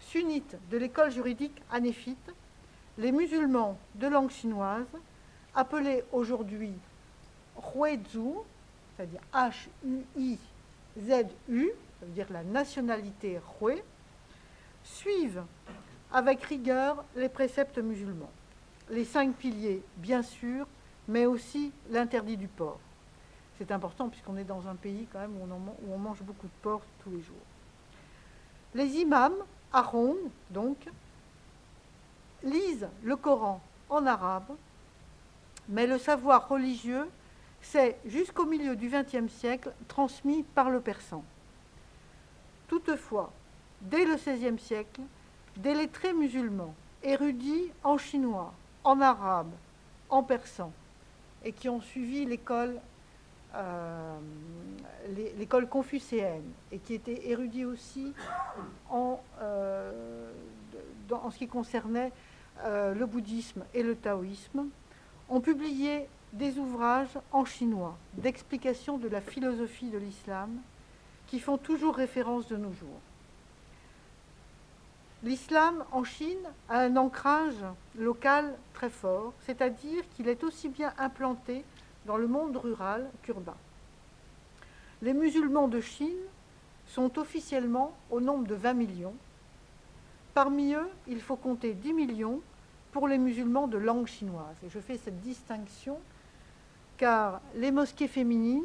Sunnites 0.00 0.56
de 0.70 0.78
l'école 0.78 1.10
juridique 1.10 1.62
hanéfite, 1.70 2.32
les 2.98 3.12
musulmans 3.12 3.78
de 3.94 4.06
langue 4.06 4.30
chinoise, 4.30 4.86
appelés 5.54 6.04
aujourd'hui 6.12 6.72
Huizu, 7.74 8.34
c'est-à-dire 8.96 9.20
H-U-I-Z-U, 9.34 10.40
ça 12.00 12.06
veut 12.06 12.12
dire 12.12 12.26
la 12.30 12.44
nationalité 12.44 13.38
Hui, 13.60 13.82
suivent 14.84 15.44
avec 16.12 16.42
rigueur 16.44 17.04
les 17.16 17.28
préceptes 17.28 17.78
musulmans. 17.78 18.30
Les 18.90 19.04
cinq 19.04 19.34
piliers, 19.34 19.82
bien 19.96 20.22
sûr, 20.22 20.66
mais 21.08 21.26
aussi 21.26 21.72
l'interdit 21.90 22.36
du 22.36 22.48
port. 22.48 22.78
C'est 23.58 23.70
important 23.70 24.08
puisqu'on 24.08 24.36
est 24.36 24.44
dans 24.44 24.68
un 24.68 24.74
pays 24.74 25.06
quand 25.10 25.20
même 25.20 25.36
où 25.36 25.92
on, 25.92 25.98
mange 25.98 26.20
beaucoup 26.22 26.46
de 26.46 26.52
porc 26.62 26.82
tous 27.02 27.10
les 27.10 27.22
jours. 27.22 27.36
Les 28.74 28.96
imams, 28.96 29.36
Aaron, 29.72 30.16
donc, 30.50 30.76
lisent 32.42 32.88
le 33.02 33.16
Coran 33.16 33.60
en 33.88 34.04
arabe, 34.04 34.54
mais 35.68 35.86
le 35.86 35.98
savoir 35.98 36.48
religieux 36.48 37.08
s'est, 37.62 37.96
jusqu'au 38.04 38.44
milieu 38.44 38.76
du 38.76 38.90
XXe 38.90 39.32
siècle, 39.32 39.72
transmis 39.88 40.42
par 40.42 40.68
le 40.68 40.80
persan. 40.80 41.24
Toutefois, 42.68 43.32
dès 43.80 44.04
le 44.04 44.16
XVIe 44.16 44.58
siècle, 44.58 45.00
des 45.56 45.74
lettrés 45.74 46.12
musulmans, 46.12 46.74
érudits 47.02 47.70
en 47.82 47.96
chinois, 47.96 48.52
en 48.84 49.00
arabe, 49.00 49.50
en 50.10 50.22
persan, 50.22 50.72
et 51.44 51.52
qui 51.52 51.68
ont 51.68 51.80
suivi 51.80 52.26
l'école 52.26 52.78
euh, 53.56 54.18
l'école 55.38 55.68
confucéenne 55.68 56.52
et 56.72 56.78
qui 56.78 56.94
étaient 56.94 57.28
érudits 57.28 57.64
aussi 57.64 58.12
en, 58.90 59.20
euh, 59.40 60.30
ce 61.30 61.38
qui 61.38 61.48
concernait 61.48 62.12
euh, 62.64 62.94
le 62.94 63.06
bouddhisme 63.06 63.64
et 63.72 63.82
le 63.82 63.96
taoïsme, 63.96 64.66
ont 65.28 65.40
publié 65.40 66.08
des 66.32 66.58
ouvrages 66.58 67.18
en 67.32 67.44
chinois 67.44 67.96
d'explication 68.14 68.98
de 68.98 69.08
la 69.08 69.20
philosophie 69.20 69.90
de 69.90 69.98
l'islam 69.98 70.50
qui 71.26 71.40
font 71.40 71.58
toujours 71.58 71.96
référence 71.96 72.48
de 72.48 72.56
nos 72.56 72.72
jours. 72.72 73.00
L'islam 75.22 75.84
en 75.92 76.04
Chine 76.04 76.36
a 76.68 76.80
un 76.80 76.96
ancrage 76.96 77.64
local 77.98 78.54
très 78.74 78.90
fort, 78.90 79.32
c'est-à-dire 79.40 80.04
qu'il 80.14 80.28
est 80.28 80.44
aussi 80.44 80.68
bien 80.68 80.92
implanté 80.98 81.64
dans 82.06 82.16
le 82.16 82.26
monde 82.26 82.56
rural 82.56 83.08
qu'urbain. 83.22 83.56
Les 85.02 85.12
musulmans 85.12 85.68
de 85.68 85.80
Chine 85.80 86.16
sont 86.86 87.18
officiellement 87.18 87.94
au 88.10 88.20
nombre 88.20 88.46
de 88.46 88.54
20 88.54 88.74
millions. 88.74 89.14
Parmi 90.32 90.72
eux, 90.72 90.88
il 91.06 91.20
faut 91.20 91.36
compter 91.36 91.74
10 91.74 91.92
millions 91.92 92.40
pour 92.92 93.08
les 93.08 93.18
musulmans 93.18 93.66
de 93.66 93.76
langue 93.76 94.06
chinoise. 94.06 94.56
Et 94.64 94.70
je 94.70 94.78
fais 94.78 94.96
cette 94.96 95.20
distinction 95.20 95.98
car 96.96 97.42
les 97.54 97.70
mosquées 97.70 98.08
féminines 98.08 98.64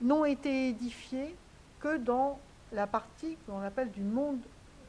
n'ont 0.00 0.24
été 0.24 0.68
édifiées 0.68 1.34
que 1.80 1.98
dans 1.98 2.38
la 2.72 2.86
partie 2.86 3.36
qu'on 3.46 3.60
appelle 3.60 3.90
du 3.90 4.02
monde 4.02 4.38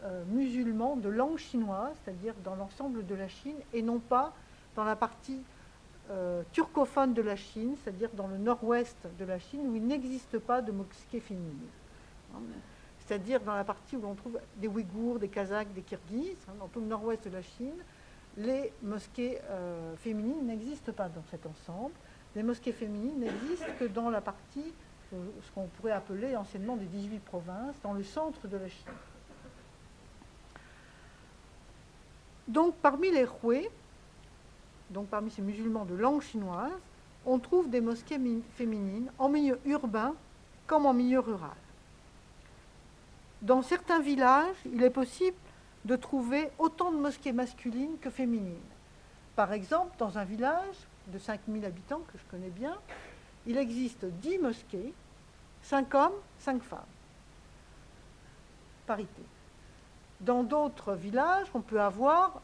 euh, 0.04 0.24
musulman 0.30 0.96
de 0.96 1.10
langue 1.10 1.38
chinoise, 1.38 1.94
c'est-à-dire 2.04 2.34
dans 2.44 2.56
l'ensemble 2.56 3.06
de 3.06 3.16
la 3.16 3.28
Chine, 3.28 3.58
et 3.74 3.82
non 3.82 4.00
pas 4.00 4.34
dans 4.76 4.86
la 4.86 4.96
partie 4.96 5.40
euh, 6.10 6.44
turcophone 6.52 7.14
de 7.14 7.22
la 7.22 7.36
Chine, 7.36 7.76
c'est-à-dire 7.84 8.10
dans 8.14 8.28
le 8.28 8.38
nord-ouest 8.38 8.98
de 9.18 9.26
la 9.26 9.38
Chine, 9.40 9.62
où 9.68 9.76
il 9.76 9.86
n'existe 9.86 10.40
pas 10.40 10.62
de 10.62 10.72
mosquées 10.72 11.20
féminines. 11.20 11.68
C'est-à-dire 13.00 13.40
dans 13.42 13.56
la 13.56 13.64
partie 13.64 13.96
où 13.96 14.06
on 14.06 14.16
trouve 14.16 14.40
des 14.58 14.68
Ouïghours, 14.68 15.20
des 15.20 15.30
Kazakhs, 15.30 15.74
des 15.74 15.82
Kirghizes, 15.82 16.38
hein, 16.48 16.54
dans 16.60 16.68
tout 16.68 16.80
le 16.80 16.86
nord-ouest 16.86 17.28
de 17.28 17.34
la 17.34 17.42
Chine, 17.42 17.78
les 18.38 18.72
mosquées 18.82 19.40
euh, 19.50 19.96
féminines 19.98 20.46
n'existent 20.46 20.94
pas 20.94 21.10
dans 21.10 21.24
cet 21.30 21.46
ensemble. 21.46 21.94
Les 22.36 22.44
mosquées 22.44 22.72
féminines 22.72 23.20
n'existent 23.20 23.74
que 23.80 23.86
dans 23.86 24.10
la 24.10 24.22
partie, 24.22 24.74
euh, 25.14 25.18
ce 25.42 25.52
qu'on 25.52 25.68
pourrait 25.68 25.92
appeler 25.92 26.36
anciennement 26.36 26.76
des 26.76 26.86
18 26.86 27.20
provinces, 27.20 27.76
dans 27.84 27.94
le 27.94 28.04
centre 28.04 28.48
de 28.48 28.58
la 28.58 28.68
Chine. 28.68 28.88
Donc 32.48 32.76
parmi 32.82 33.12
les 33.12 33.26
Roués, 33.26 33.70
donc 34.90 35.08
parmi 35.08 35.30
ces 35.32 35.42
musulmans 35.42 35.86
de 35.86 35.96
langue 35.96 36.22
chinoise, 36.22 36.72
on 37.26 37.40
trouve 37.40 37.70
des 37.70 37.82
mosquées 37.82 38.20
féminines 38.56 39.12
en 39.18 39.30
milieu 39.30 39.60
urbain 39.66 40.14
comme 40.68 40.86
en 40.86 40.94
milieu 40.94 41.20
rural. 41.20 41.52
Dans 43.42 43.62
certains 43.62 44.00
villages, 44.00 44.56
il 44.66 44.84
est 44.84 44.90
possible 44.90 45.38
de 45.86 45.96
trouver 45.96 46.50
autant 46.58 46.92
de 46.92 46.98
mosquées 46.98 47.32
masculines 47.32 47.98
que 48.02 48.10
féminines. 48.10 48.58
Par 49.36 49.54
exemple, 49.54 49.96
dans 49.98 50.18
un 50.18 50.26
village 50.26 50.76
de 51.08 51.18
5000 51.18 51.66
habitants 51.66 52.02
que 52.12 52.18
je 52.18 52.24
connais 52.30 52.50
bien, 52.50 52.76
il 53.48 53.58
existe 53.58 54.06
10 54.06 54.40
mosquées, 54.40 54.94
5 55.64 55.96
hommes, 55.96 56.14
5 56.40 56.62
femmes. 56.62 56.80
Parité. 58.86 59.24
Dans 60.20 60.44
d'autres 60.44 60.94
villages, 60.94 61.48
on 61.54 61.62
peut 61.62 61.80
avoir 61.80 62.42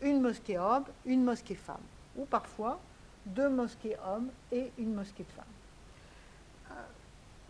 une 0.00 0.20
mosquée 0.20 0.58
homme, 0.58 0.84
une 1.04 1.24
mosquée 1.24 1.54
femme, 1.54 1.80
ou 2.16 2.24
parfois 2.24 2.78
deux 3.24 3.48
mosquées 3.48 3.96
hommes 4.06 4.30
et 4.52 4.70
une 4.78 4.94
mosquée 4.94 5.24
de 5.24 5.32
femmes. 5.32 5.44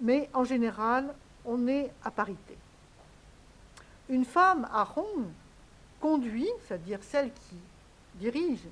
Mais 0.01 0.29
en 0.35 0.45
général, 0.45 1.15
on 1.45 1.67
est 1.69 1.93
à 2.05 2.11
parité. 2.11 2.57
Une 4.09 4.25
femme 4.25 4.69
à 4.73 4.85
rond 4.85 5.31
conduit, 6.01 6.49
c'est-à-dire 6.67 7.03
celle 7.03 7.33
qui 7.33 7.57
dirige 8.15 8.67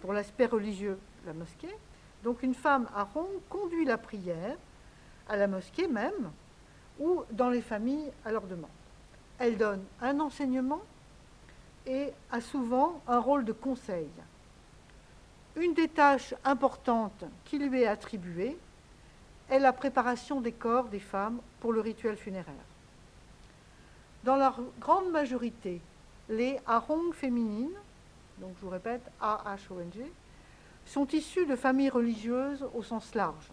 pour 0.00 0.12
l'aspect 0.12 0.46
religieux 0.46 0.98
la 1.26 1.32
mosquée, 1.32 1.74
donc 2.24 2.42
une 2.42 2.54
femme 2.54 2.88
à 2.94 3.04
rond 3.04 3.28
conduit 3.48 3.84
la 3.84 3.98
prière 3.98 4.56
à 5.28 5.36
la 5.36 5.46
mosquée 5.46 5.88
même 5.88 6.30
ou 6.98 7.22
dans 7.30 7.50
les 7.50 7.62
familles 7.62 8.10
à 8.24 8.32
leur 8.32 8.42
demande. 8.42 8.70
Elle 9.38 9.56
donne 9.56 9.84
un 10.00 10.20
enseignement 10.20 10.82
et 11.86 12.12
a 12.30 12.40
souvent 12.40 13.00
un 13.08 13.18
rôle 13.18 13.44
de 13.44 13.52
conseil. 13.52 14.08
Une 15.56 15.74
des 15.74 15.88
tâches 15.88 16.34
importantes 16.44 17.24
qui 17.44 17.58
lui 17.58 17.82
est 17.82 17.86
attribuée 17.86 18.56
est 19.50 19.58
la 19.58 19.72
préparation 19.72 20.40
des 20.40 20.52
corps 20.52 20.88
des 20.88 21.00
femmes 21.00 21.40
pour 21.60 21.72
le 21.72 21.80
rituel 21.80 22.16
funéraire. 22.16 22.54
Dans 24.24 24.36
leur 24.36 24.60
grande 24.80 25.10
majorité, 25.10 25.80
les 26.28 26.58
harongs 26.66 27.12
féminines, 27.12 27.74
donc 28.38 28.54
je 28.56 28.64
vous 28.64 28.70
répète 28.70 29.02
A-H-O-N-G, 29.20 30.10
sont 30.86 31.06
issues 31.08 31.46
de 31.46 31.56
familles 31.56 31.90
religieuses 31.90 32.64
au 32.74 32.82
sens 32.82 33.14
large, 33.14 33.50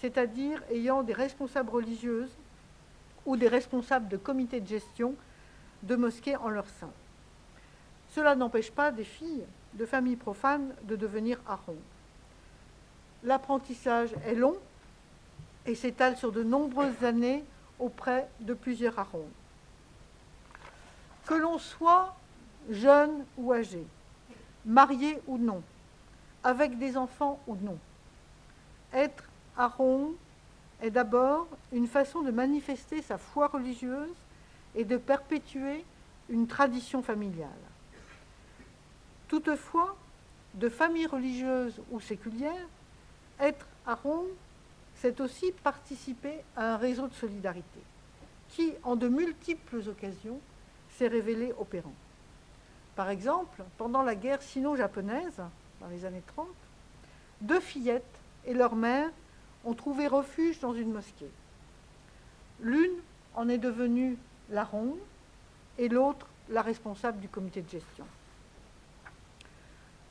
c'est-à-dire 0.00 0.62
ayant 0.70 1.02
des 1.02 1.12
responsables 1.12 1.70
religieuses 1.70 2.34
ou 3.26 3.36
des 3.36 3.48
responsables 3.48 4.08
de 4.08 4.16
comités 4.16 4.60
de 4.60 4.66
gestion 4.66 5.14
de 5.82 5.94
mosquées 5.96 6.36
en 6.36 6.48
leur 6.48 6.68
sein. 6.68 6.90
Cela 8.16 8.34
n'empêche 8.34 8.70
pas 8.70 8.92
des 8.92 9.04
filles 9.04 9.44
de 9.74 9.84
familles 9.84 10.16
profanes 10.16 10.74
de 10.84 10.96
devenir 10.96 11.38
haron. 11.46 11.76
L'apprentissage 13.22 14.14
est 14.24 14.34
long 14.34 14.56
et 15.66 15.74
s'étale 15.74 16.16
sur 16.16 16.32
de 16.32 16.42
nombreuses 16.42 17.04
années 17.04 17.44
auprès 17.78 18.26
de 18.40 18.54
plusieurs 18.54 18.98
harons. 18.98 19.28
Que 21.26 21.34
l'on 21.34 21.58
soit 21.58 22.16
jeune 22.70 23.26
ou 23.36 23.52
âgé, 23.52 23.84
marié 24.64 25.20
ou 25.26 25.36
non, 25.36 25.62
avec 26.42 26.78
des 26.78 26.96
enfants 26.96 27.38
ou 27.46 27.54
non, 27.56 27.76
être 28.94 29.24
haron 29.58 30.14
est 30.80 30.90
d'abord 30.90 31.48
une 31.70 31.86
façon 31.86 32.22
de 32.22 32.30
manifester 32.30 33.02
sa 33.02 33.18
foi 33.18 33.48
religieuse 33.48 34.16
et 34.74 34.86
de 34.86 34.96
perpétuer 34.96 35.84
une 36.30 36.46
tradition 36.46 37.02
familiale. 37.02 37.50
Toutefois, 39.28 39.96
de 40.54 40.68
famille 40.68 41.06
religieuse 41.06 41.80
ou 41.90 42.00
séculière, 42.00 42.66
être 43.40 43.66
à 43.86 43.94
Rome, 43.94 44.26
c'est 44.96 45.20
aussi 45.20 45.52
participer 45.62 46.40
à 46.56 46.74
un 46.74 46.76
réseau 46.76 47.08
de 47.08 47.14
solidarité 47.14 47.80
qui, 48.48 48.72
en 48.82 48.96
de 48.96 49.08
multiples 49.08 49.82
occasions, 49.88 50.40
s'est 50.96 51.08
révélé 51.08 51.52
opérant. 51.58 51.92
Par 52.94 53.10
exemple, 53.10 53.62
pendant 53.76 54.02
la 54.02 54.14
guerre 54.14 54.40
sino-japonaise, 54.40 55.42
dans 55.80 55.88
les 55.88 56.04
années 56.04 56.22
30, 56.28 56.46
deux 57.42 57.60
fillettes 57.60 58.02
et 58.46 58.54
leur 58.54 58.74
mère 58.74 59.10
ont 59.64 59.74
trouvé 59.74 60.06
refuge 60.06 60.60
dans 60.60 60.72
une 60.72 60.92
mosquée. 60.92 61.30
L'une 62.60 62.96
en 63.34 63.48
est 63.48 63.58
devenue 63.58 64.16
la 64.50 64.64
ronde 64.64 64.98
et 65.76 65.88
l'autre 65.88 66.26
la 66.48 66.62
responsable 66.62 67.20
du 67.20 67.28
comité 67.28 67.60
de 67.60 67.68
gestion. 67.68 68.06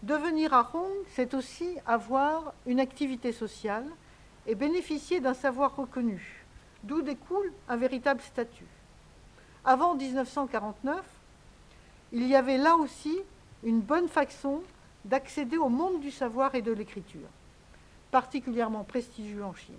Devenir 0.05 0.53
Hong, 0.75 0.91
c'est 1.15 1.33
aussi 1.33 1.79
avoir 1.83 2.53
une 2.67 2.79
activité 2.79 3.31
sociale 3.31 3.87
et 4.45 4.53
bénéficier 4.53 5.19
d'un 5.19 5.33
savoir 5.33 5.75
reconnu, 5.75 6.45
d'où 6.83 7.01
découle 7.01 7.51
un 7.67 7.75
véritable 7.75 8.21
statut. 8.21 8.67
Avant 9.63 9.95
1949, 9.95 11.03
il 12.11 12.27
y 12.27 12.35
avait 12.35 12.59
là 12.59 12.75
aussi 12.75 13.17
une 13.63 13.81
bonne 13.81 14.07
façon 14.07 14.61
d'accéder 15.05 15.57
au 15.57 15.69
monde 15.69 15.99
du 16.01 16.11
savoir 16.11 16.53
et 16.53 16.61
de 16.61 16.71
l'écriture, 16.71 17.27
particulièrement 18.11 18.83
prestigieux 18.83 19.43
en 19.43 19.55
Chine, 19.55 19.73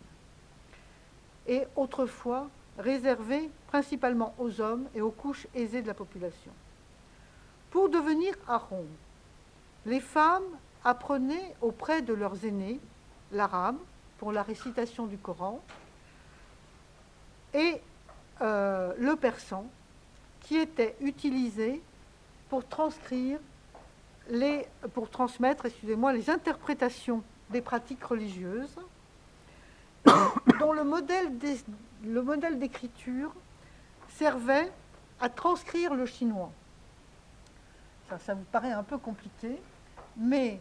et 1.47 1.63
autrefois 1.77 2.49
réservé 2.79 3.49
principalement 3.69 4.35
aux 4.41 4.61
hommes 4.61 4.89
et 4.93 5.03
aux 5.03 5.13
couches 5.13 5.47
aisées 5.55 5.83
de 5.83 5.87
la 5.87 5.95
population. 5.95 6.51
Pour 7.71 7.89
devenir 7.89 8.35
Hong, 8.49 8.89
les 9.87 10.01
femmes 10.01 10.45
apprenaient 10.85 11.55
auprès 11.63 12.03
de 12.03 12.13
leurs 12.13 12.45
aînés 12.45 12.81
l'arabe, 13.33 13.79
pour 14.19 14.33
la 14.33 14.43
récitation 14.43 15.07
du 15.07 15.17
Coran, 15.17 15.61
et 17.55 17.81
euh, 18.41 18.93
le 18.99 19.17
persan, 19.17 19.67
qui 20.41 20.57
était 20.57 20.97
utilisé 21.01 21.83
pour 22.49 22.67
transcrire 22.67 23.39
les, 24.29 24.67
transmettre, 25.11 25.67
les 25.83 26.31
interprétations 26.31 27.23
des 27.51 27.61
pratiques 27.61 28.05
religieuses, 28.05 28.77
dont 30.61 30.73
le 30.73 30.85
modèle 30.85 32.59
d'écriture 32.59 33.33
servait 34.09 34.71
à 35.21 35.29
transcrire 35.29 35.95
le 35.95 36.07
chinois. 36.07 36.51
Ça, 38.09 38.19
ça 38.19 38.35
vous 38.35 38.45
paraît 38.45 38.73
un 38.73 38.85
peu 38.85 38.99
compliqué, 38.99 39.61
mais 40.17 40.61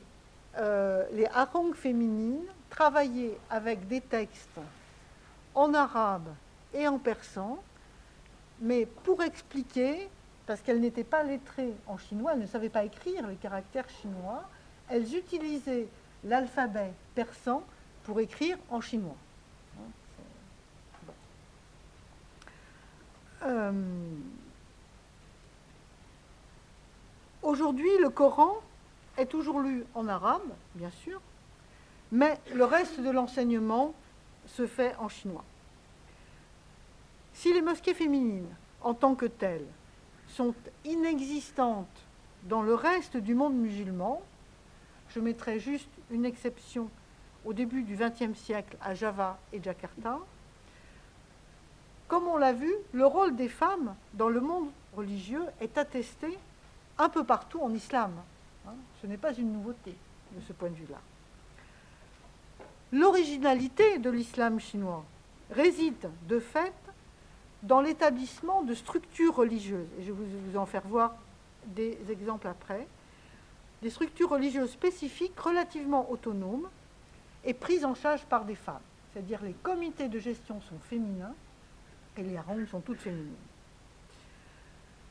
euh, 0.57 1.05
les 1.11 1.27
harangues 1.27 1.75
féminines 1.75 2.45
travaillaient 2.69 3.37
avec 3.49 3.87
des 3.87 4.01
textes 4.01 4.59
en 5.53 5.73
arabe 5.73 6.27
et 6.73 6.87
en 6.87 6.97
persan, 6.97 7.57
mais 8.59 8.85
pour 8.85 9.23
expliquer, 9.23 10.09
parce 10.45 10.61
qu'elles 10.61 10.81
n'étaient 10.81 11.03
pas 11.03 11.23
lettrées 11.23 11.73
en 11.87 11.97
chinois, 11.97 12.33
elles 12.33 12.41
ne 12.41 12.47
savaient 12.47 12.69
pas 12.69 12.83
écrire 12.83 13.27
les 13.27 13.35
caractères 13.35 13.89
chinois, 13.89 14.43
elles 14.89 15.15
utilisaient 15.15 15.87
l'alphabet 16.23 16.91
persan 17.15 17.63
pour 18.03 18.19
écrire 18.19 18.57
en 18.69 18.81
chinois. 18.81 19.15
Euh, 23.43 23.71
aujourd'hui, 27.41 27.91
le 28.01 28.09
Coran 28.09 28.55
est 29.17 29.25
toujours 29.27 29.59
lu 29.59 29.85
en 29.93 30.07
arabe, 30.07 30.53
bien 30.75 30.91
sûr, 30.91 31.21
mais 32.11 32.39
le 32.53 32.65
reste 32.65 32.99
de 32.99 33.09
l'enseignement 33.09 33.93
se 34.47 34.67
fait 34.67 34.95
en 34.97 35.09
chinois. 35.09 35.43
Si 37.33 37.53
les 37.53 37.61
mosquées 37.61 37.93
féminines, 37.93 38.49
en 38.81 38.93
tant 38.93 39.15
que 39.15 39.25
telles, 39.25 39.67
sont 40.27 40.53
inexistantes 40.83 41.87
dans 42.43 42.61
le 42.61 42.73
reste 42.73 43.17
du 43.17 43.35
monde 43.35 43.55
musulman, 43.55 44.21
je 45.09 45.19
mettrai 45.19 45.59
juste 45.59 45.89
une 46.11 46.25
exception 46.25 46.89
au 47.45 47.53
début 47.53 47.83
du 47.83 47.95
XXe 47.95 48.37
siècle 48.37 48.77
à 48.81 48.93
Java 48.93 49.37
et 49.53 49.61
Jakarta, 49.61 50.19
comme 52.07 52.27
on 52.27 52.37
l'a 52.37 52.53
vu, 52.53 52.71
le 52.93 53.05
rôle 53.05 53.35
des 53.35 53.49
femmes 53.49 53.95
dans 54.13 54.29
le 54.29 54.39
monde 54.39 54.69
religieux 54.95 55.45
est 55.59 55.77
attesté 55.77 56.37
un 56.97 57.09
peu 57.09 57.23
partout 57.23 57.59
en 57.61 57.73
islam. 57.73 58.11
Hein, 58.67 58.73
ce 59.01 59.07
n'est 59.07 59.17
pas 59.17 59.33
une 59.33 59.53
nouveauté 59.53 59.95
de 60.31 60.41
ce 60.41 60.53
point 60.53 60.69
de 60.69 60.75
vue-là. 60.75 60.99
L'originalité 62.91 63.99
de 63.99 64.09
l'islam 64.09 64.59
chinois 64.59 65.03
réside 65.51 66.09
de 66.27 66.39
fait 66.39 66.73
dans 67.63 67.81
l'établissement 67.81 68.63
de 68.63 68.73
structures 68.73 69.35
religieuses, 69.35 69.87
et 69.99 70.03
je 70.03 70.11
vais 70.11 70.25
vous 70.49 70.57
en 70.57 70.65
faire 70.65 70.87
voir 70.87 71.15
des 71.67 71.97
exemples 72.09 72.47
après, 72.47 72.87
des 73.81 73.89
structures 73.89 74.29
religieuses 74.29 74.71
spécifiques 74.71 75.39
relativement 75.39 76.09
autonomes 76.11 76.69
et 77.43 77.53
prises 77.53 77.85
en 77.85 77.95
charge 77.95 78.23
par 78.25 78.45
des 78.45 78.55
femmes. 78.55 78.81
C'est-à-dire 79.11 79.41
les 79.43 79.53
comités 79.53 80.09
de 80.09 80.19
gestion 80.19 80.61
sont 80.61 80.79
féminins 80.89 81.33
et 82.17 82.23
les 82.23 82.37
harangues 82.37 82.67
sont 82.67 82.81
toutes 82.81 82.99
féminines. 82.99 83.33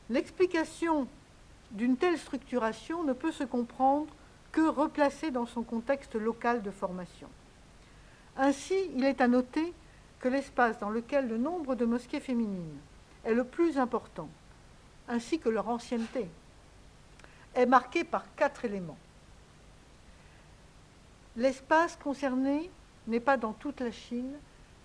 L'explication 0.09 1.07
d'une 1.71 1.97
telle 1.97 2.17
structuration 2.17 3.03
ne 3.03 3.13
peut 3.13 3.31
se 3.31 3.43
comprendre 3.43 4.07
que 4.51 4.67
replacée 4.67 5.31
dans 5.31 5.45
son 5.45 5.63
contexte 5.63 6.15
local 6.15 6.61
de 6.61 6.71
formation. 6.71 7.27
Ainsi, 8.37 8.75
il 8.95 9.03
est 9.03 9.21
à 9.21 9.27
noter 9.27 9.73
que 10.19 10.27
l'espace 10.27 10.79
dans 10.79 10.89
lequel 10.89 11.27
le 11.27 11.37
nombre 11.37 11.75
de 11.75 11.85
mosquées 11.85 12.19
féminines 12.19 12.79
est 13.23 13.33
le 13.33 13.43
plus 13.43 13.77
important, 13.77 14.29
ainsi 15.07 15.39
que 15.39 15.49
leur 15.49 15.67
ancienneté, 15.67 16.27
est 17.53 17.65
marqué 17.65 18.03
par 18.03 18.33
quatre 18.35 18.65
éléments. 18.65 18.97
L'espace 21.37 21.97
concerné 21.97 22.69
n'est 23.07 23.19
pas 23.19 23.37
dans 23.37 23.53
toute 23.53 23.81
la 23.81 23.91
Chine, 23.91 24.33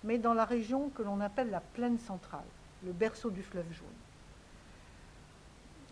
mais 0.03 0.17
dans 0.17 0.33
la 0.33 0.45
région 0.45 0.89
que 0.89 1.01
l'on 1.01 1.21
appelle 1.21 1.49
la 1.49 1.61
plaine 1.61 1.99
centrale, 1.99 2.43
le 2.85 2.91
berceau 2.91 3.29
du 3.29 3.41
fleuve 3.41 3.71
jaune 3.71 4.00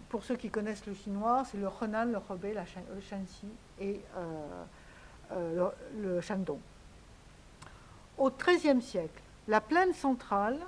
pour 0.09 0.23
ceux 0.23 0.35
qui 0.35 0.49
connaissent 0.49 0.87
le 0.87 0.95
chinois, 0.95 1.43
c'est 1.49 1.57
le 1.57 1.67
Henan, 1.81 2.05
le 2.05 2.17
Hebei, 2.17 2.53
le 2.53 3.01
Shanxi 3.01 3.47
et 3.79 4.01
euh, 4.17 4.63
euh, 5.31 5.69
le, 5.97 6.19
Shandong. 6.19 6.59
Au 8.17 8.31
XIIIe 8.31 8.81
siècle, 8.81 9.21
la 9.47 9.61
plaine 9.61 9.93
centrale 9.93 10.59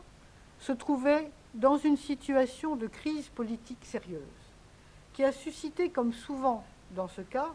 se 0.59 0.71
trouvait 0.71 1.31
dans 1.55 1.77
une 1.77 1.97
situation 1.97 2.75
de 2.75 2.87
crise 2.87 3.29
politique 3.29 3.83
sérieuse, 3.83 4.21
qui 5.13 5.23
a 5.23 5.31
suscité, 5.31 5.89
comme 5.89 6.13
souvent 6.13 6.63
dans 6.91 7.07
ce 7.07 7.21
cas, 7.21 7.49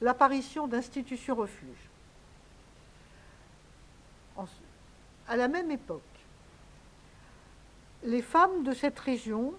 l'apparition 0.00 0.66
d'institutions 0.66 1.36
refuges. 1.36 1.88
À 5.28 5.36
la 5.36 5.48
même 5.48 5.70
époque, 5.70 6.00
les 8.02 8.22
femmes 8.22 8.64
de 8.64 8.72
cette 8.72 8.98
région 8.98 9.54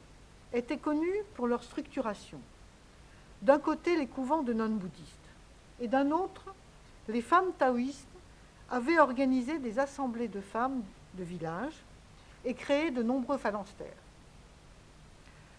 étaient 0.54 0.78
connus 0.78 1.24
pour 1.36 1.48
leur 1.48 1.64
structuration. 1.64 2.40
D'un 3.42 3.60
côté, 3.60 3.96
les 3.96 4.08
couvents 4.08 4.44
de 4.44 4.54
non-bouddhistes, 4.54 5.18
et 5.80 5.88
d'un 5.88 6.12
autre, 6.12 6.54
les 7.08 7.22
femmes 7.22 7.52
taoïstes 7.58 8.08
avaient 8.70 9.00
organisé 9.00 9.60
des 9.60 9.80
assemblées 9.80 10.28
de 10.28 10.42
femmes 10.42 10.84
de 11.16 11.24
village 11.24 11.74
et 12.46 12.54
créé 12.54 12.92
de 12.92 13.04
nombreux 13.04 13.38
phalanstères. 13.38 13.88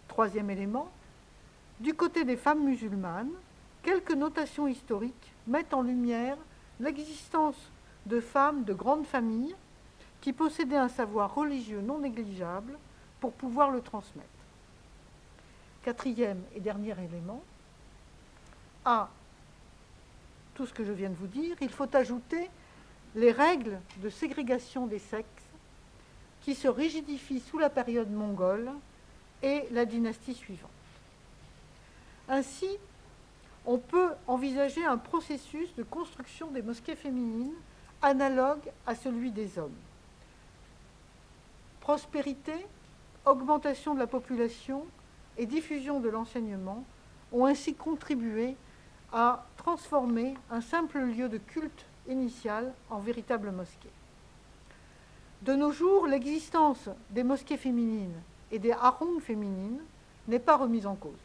Troisième 0.09 0.51
élément, 0.51 0.88
du 1.80 1.95
côté 1.95 2.24
des 2.24 2.36
femmes 2.36 2.64
musulmanes, 2.64 3.32
quelques 3.82 4.12
notations 4.12 4.68
historiques 4.68 5.32
mettent 5.47 5.74
en 5.74 5.82
lumière 5.82 6.36
l'existence 6.78 7.57
de 8.07 8.20
femmes 8.20 8.64
de 8.64 8.72
grandes 8.72 9.07
familles 9.07 9.57
qui 10.20 10.32
possédaient 10.32 10.76
un 10.76 10.88
savoir 10.88 11.34
religieux 11.34 11.80
non 11.80 11.99
négligeable 11.99 12.78
pour 13.20 13.32
pouvoir 13.32 13.70
le 13.70 13.80
transmettre. 13.80 14.28
Quatrième 15.83 16.43
et 16.55 16.61
dernier 16.61 16.93
élément, 16.93 17.43
à 18.85 19.11
tout 20.55 20.66
ce 20.66 20.72
que 20.72 20.85
je 20.85 20.93
viens 20.93 21.11
de 21.11 21.14
vous 21.14 21.26
dire, 21.26 21.57
il 21.61 21.70
faut 21.70 21.95
ajouter 21.97 22.49
les 23.14 23.33
règles 23.33 23.80
de 23.99 24.09
ségrégation 24.09 24.87
des 24.87 24.99
sexes 24.99 25.26
qui 26.43 26.55
se 26.55 26.68
rigidifient 26.68 27.41
sous 27.41 27.59
la 27.59 27.70
période 27.70 28.11
mongole 28.11 28.70
et 29.43 29.66
la 29.70 29.85
dynastie 29.85 30.35
suivante. 30.35 30.70
Ainsi, 32.28 32.68
on 33.66 33.78
peut 33.78 34.11
envisager 34.26 34.85
un 34.85 34.99
processus 34.99 35.74
de 35.74 35.83
construction 35.83 36.51
des 36.51 36.62
mosquées 36.62 36.97
féminines 36.97 37.55
analogue 38.01 38.70
à 38.87 38.95
celui 38.95 39.30
des 39.30 39.59
hommes. 39.59 39.76
Prospérité, 41.80 42.55
augmentation 43.24 43.95
de 43.95 44.01
la 44.01 44.07
population, 44.07 44.85
et 45.39 45.47
diffusion 45.47 46.01
de 46.01 46.09
l'enseignement 46.09 46.85
ont 47.33 47.47
ainsi 47.47 47.74
contribué 47.74 48.57
à 49.12 49.45
transformer 49.57 50.35
un 50.51 50.61
simple 50.61 50.99
lieu 50.99 51.28
de 51.28 51.39
culte 51.39 51.85
initial 52.09 52.72
en 52.91 52.99
véritable 52.99 53.51
mosquée. 53.51 53.91
De 55.43 55.55
nos 55.55 55.72
jours, 55.72 56.07
l'existence 56.07 56.89
des 57.11 57.24
mosquées 57.24 57.57
féminines 57.57 58.20
et 58.51 58.59
des 58.59 58.72
harongs 58.72 59.20
féminines 59.20 59.80
n'est 60.28 60.39
pas 60.39 60.57
remise 60.57 60.87
en 60.87 60.95
cause. 60.95 61.18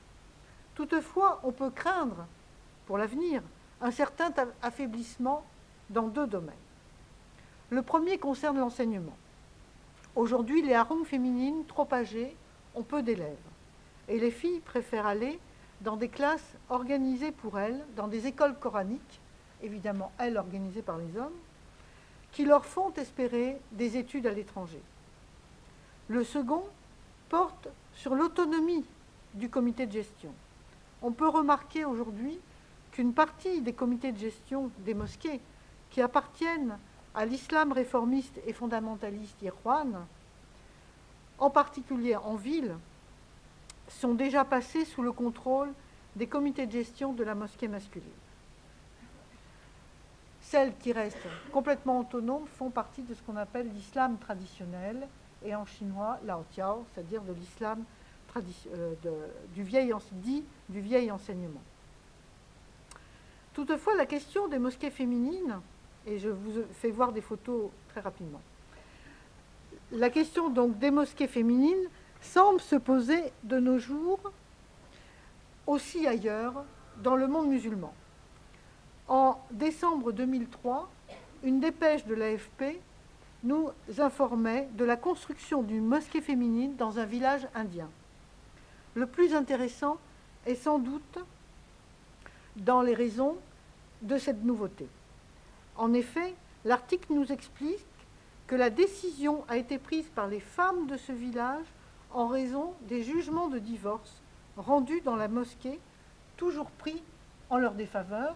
Toutefois, 0.75 1.39
on 1.43 1.51
peut 1.51 1.69
craindre 1.69 2.25
pour 2.85 2.97
l'avenir 2.97 3.41
un 3.81 3.91
certain 3.91 4.31
affaiblissement 4.61 5.45
dans 5.89 6.07
deux 6.07 6.27
domaines. 6.27 6.55
Le 7.69 7.81
premier 7.81 8.17
concerne 8.17 8.57
l'enseignement. 8.57 9.17
Aujourd'hui, 10.15 10.61
les 10.61 10.73
harongs 10.73 11.03
féminines 11.03 11.65
trop 11.65 11.87
âgées 11.91 12.35
ont 12.73 12.83
peu 12.83 13.03
d'élèves 13.03 13.35
et 14.07 14.19
les 14.19 14.31
filles 14.31 14.59
préfèrent 14.61 15.05
aller 15.05 15.39
dans 15.81 15.97
des 15.97 16.09
classes 16.09 16.55
organisées 16.69 17.31
pour 17.31 17.59
elles, 17.59 17.83
dans 17.95 18.07
des 18.07 18.27
écoles 18.27 18.57
coraniques, 18.59 19.21
évidemment 19.61 20.11
elles 20.17 20.37
organisées 20.37 20.81
par 20.81 20.97
les 20.97 21.17
hommes, 21.17 21.37
qui 22.31 22.45
leur 22.45 22.65
font 22.65 22.93
espérer 22.93 23.59
des 23.71 23.97
études 23.97 24.27
à 24.27 24.31
l'étranger. 24.31 24.81
Le 26.07 26.23
second 26.23 26.63
porte 27.29 27.67
sur 27.93 28.15
l'autonomie 28.15 28.85
du 29.33 29.49
comité 29.49 29.85
de 29.85 29.91
gestion. 29.91 30.33
On 31.01 31.11
peut 31.11 31.27
remarquer 31.27 31.85
aujourd'hui 31.85 32.39
qu'une 32.91 33.13
partie 33.13 33.61
des 33.61 33.73
comités 33.73 34.11
de 34.11 34.17
gestion 34.17 34.71
des 34.79 34.93
mosquées 34.93 35.41
qui 35.89 36.01
appartiennent 36.01 36.77
à 37.13 37.25
l'islam 37.25 37.71
réformiste 37.71 38.39
et 38.45 38.53
fondamentaliste 38.53 39.41
irwan, 39.41 40.05
en 41.39 41.49
particulier 41.49 42.15
en 42.15 42.35
ville, 42.35 42.75
sont 43.87 44.13
déjà 44.13 44.45
passés 44.45 44.85
sous 44.85 45.01
le 45.01 45.11
contrôle 45.11 45.73
des 46.15 46.27
comités 46.27 46.65
de 46.65 46.71
gestion 46.71 47.13
de 47.13 47.23
la 47.23 47.35
mosquée 47.35 47.67
masculine. 47.67 48.09
Celles 50.41 50.75
qui 50.77 50.93
restent 50.93 51.27
complètement 51.51 51.99
autonomes 51.99 52.47
font 52.57 52.69
partie 52.69 53.03
de 53.03 53.13
ce 53.13 53.21
qu'on 53.21 53.35
appelle 53.35 53.69
l'islam 53.73 54.17
traditionnel, 54.17 55.07
et 55.45 55.53
en 55.53 55.65
chinois, 55.65 56.19
Lao 56.25 56.43
Tiao, 56.51 56.85
c'est-à-dire 56.93 57.21
de 57.21 57.33
l'islam 57.33 57.83
euh, 58.35 58.93
dit 60.13 60.43
du 60.69 60.79
vieil 60.81 61.11
enseignement. 61.11 61.61
Toutefois, 63.53 63.95
la 63.95 64.05
question 64.05 64.47
des 64.47 64.59
mosquées 64.59 64.91
féminines, 64.91 65.59
et 66.05 66.19
je 66.19 66.29
vous 66.29 66.63
fais 66.73 66.91
voir 66.91 67.11
des 67.11 67.21
photos 67.21 67.71
très 67.89 68.01
rapidement, 68.01 68.41
la 69.91 70.09
question 70.09 70.49
donc 70.49 70.77
des 70.77 70.91
mosquées 70.91 71.27
féminines 71.27 71.89
semble 72.21 72.61
se 72.61 72.75
poser 72.75 73.31
de 73.43 73.59
nos 73.59 73.79
jours 73.79 74.19
aussi 75.65 76.07
ailleurs 76.07 76.63
dans 77.03 77.15
le 77.15 77.27
monde 77.27 77.49
musulman. 77.49 77.93
En 79.07 79.39
décembre 79.51 80.11
2003, 80.11 80.89
une 81.43 81.59
dépêche 81.59 82.05
de 82.05 82.15
l'AFP 82.15 82.79
nous 83.43 83.69
informait 83.99 84.67
de 84.73 84.83
la 84.83 84.97
construction 84.97 85.61
d'une 85.61 85.85
mosquée 85.85 86.21
féminine 86.21 86.75
dans 86.75 86.99
un 86.99 87.05
village 87.05 87.47
indien. 87.53 87.89
Le 88.95 89.05
plus 89.05 89.33
intéressant 89.35 89.97
est 90.45 90.55
sans 90.55 90.79
doute 90.79 91.19
dans 92.55 92.81
les 92.81 92.95
raisons 92.95 93.37
de 94.01 94.17
cette 94.17 94.43
nouveauté. 94.43 94.87
En 95.75 95.93
effet, 95.93 96.33
l'article 96.65 97.13
nous 97.13 97.31
explique 97.31 97.85
que 98.47 98.55
la 98.55 98.69
décision 98.69 99.43
a 99.47 99.57
été 99.57 99.77
prise 99.77 100.07
par 100.15 100.27
les 100.27 100.39
femmes 100.39 100.87
de 100.87 100.97
ce 100.97 101.11
village 101.11 101.65
en 102.17 102.27
raison 102.27 102.73
des 102.81 103.03
jugements 103.03 103.47
de 103.47 103.59
divorce 103.59 104.21
rendus 104.57 105.01
dans 105.01 105.15
la 105.15 105.27
mosquée, 105.27 105.79
toujours 106.35 106.71
pris 106.71 107.03
en 107.51 107.57
leur 107.57 107.75
défaveur, 107.75 108.35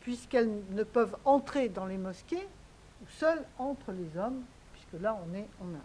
puisqu'elles 0.00 0.50
ne 0.70 0.82
peuvent 0.82 1.16
entrer 1.24 1.68
dans 1.68 1.86
les 1.86 1.98
mosquées 1.98 2.48
seules 3.08 3.44
entre 3.58 3.92
les 3.92 4.18
hommes, 4.18 4.42
puisque 4.72 5.00
là 5.00 5.16
on 5.24 5.34
est 5.34 5.48
en 5.60 5.68
Inde. 5.68 5.80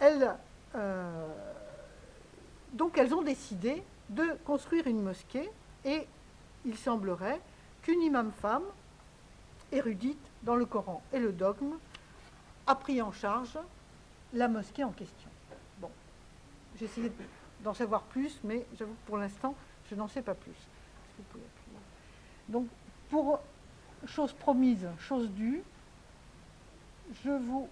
Elles, 0.00 0.34
euh, 0.74 1.28
donc 2.74 2.98
elles 2.98 3.14
ont 3.14 3.22
décidé 3.22 3.82
de 4.10 4.36
construire 4.44 4.86
une 4.86 5.00
mosquée 5.00 5.48
et 5.86 6.06
il 6.66 6.76
semblerait 6.76 7.40
qu'une 7.80 8.02
imam 8.02 8.32
femme, 8.32 8.64
érudite 9.70 10.20
dans 10.42 10.56
le 10.56 10.66
Coran 10.66 11.02
et 11.14 11.18
le 11.18 11.32
dogme, 11.32 11.72
a 12.66 12.74
pris 12.74 13.02
en 13.02 13.12
charge 13.12 13.58
la 14.32 14.48
mosquée 14.48 14.84
en 14.84 14.92
question. 14.92 15.28
Bon, 15.78 15.90
j'ai 16.78 16.86
essayé 16.86 17.12
d'en 17.60 17.74
savoir 17.74 18.02
plus, 18.02 18.38
mais 18.44 18.66
j'avoue 18.78 18.92
que 18.92 19.06
pour 19.06 19.18
l'instant, 19.18 19.54
je 19.90 19.94
n'en 19.94 20.08
sais 20.08 20.22
pas 20.22 20.34
plus. 20.34 20.54
Donc, 22.48 22.66
pour 23.10 23.40
chose 24.06 24.32
promise, 24.32 24.86
chose 24.98 25.28
due, 25.30 25.62
je 27.24 27.30
vous 27.30 27.68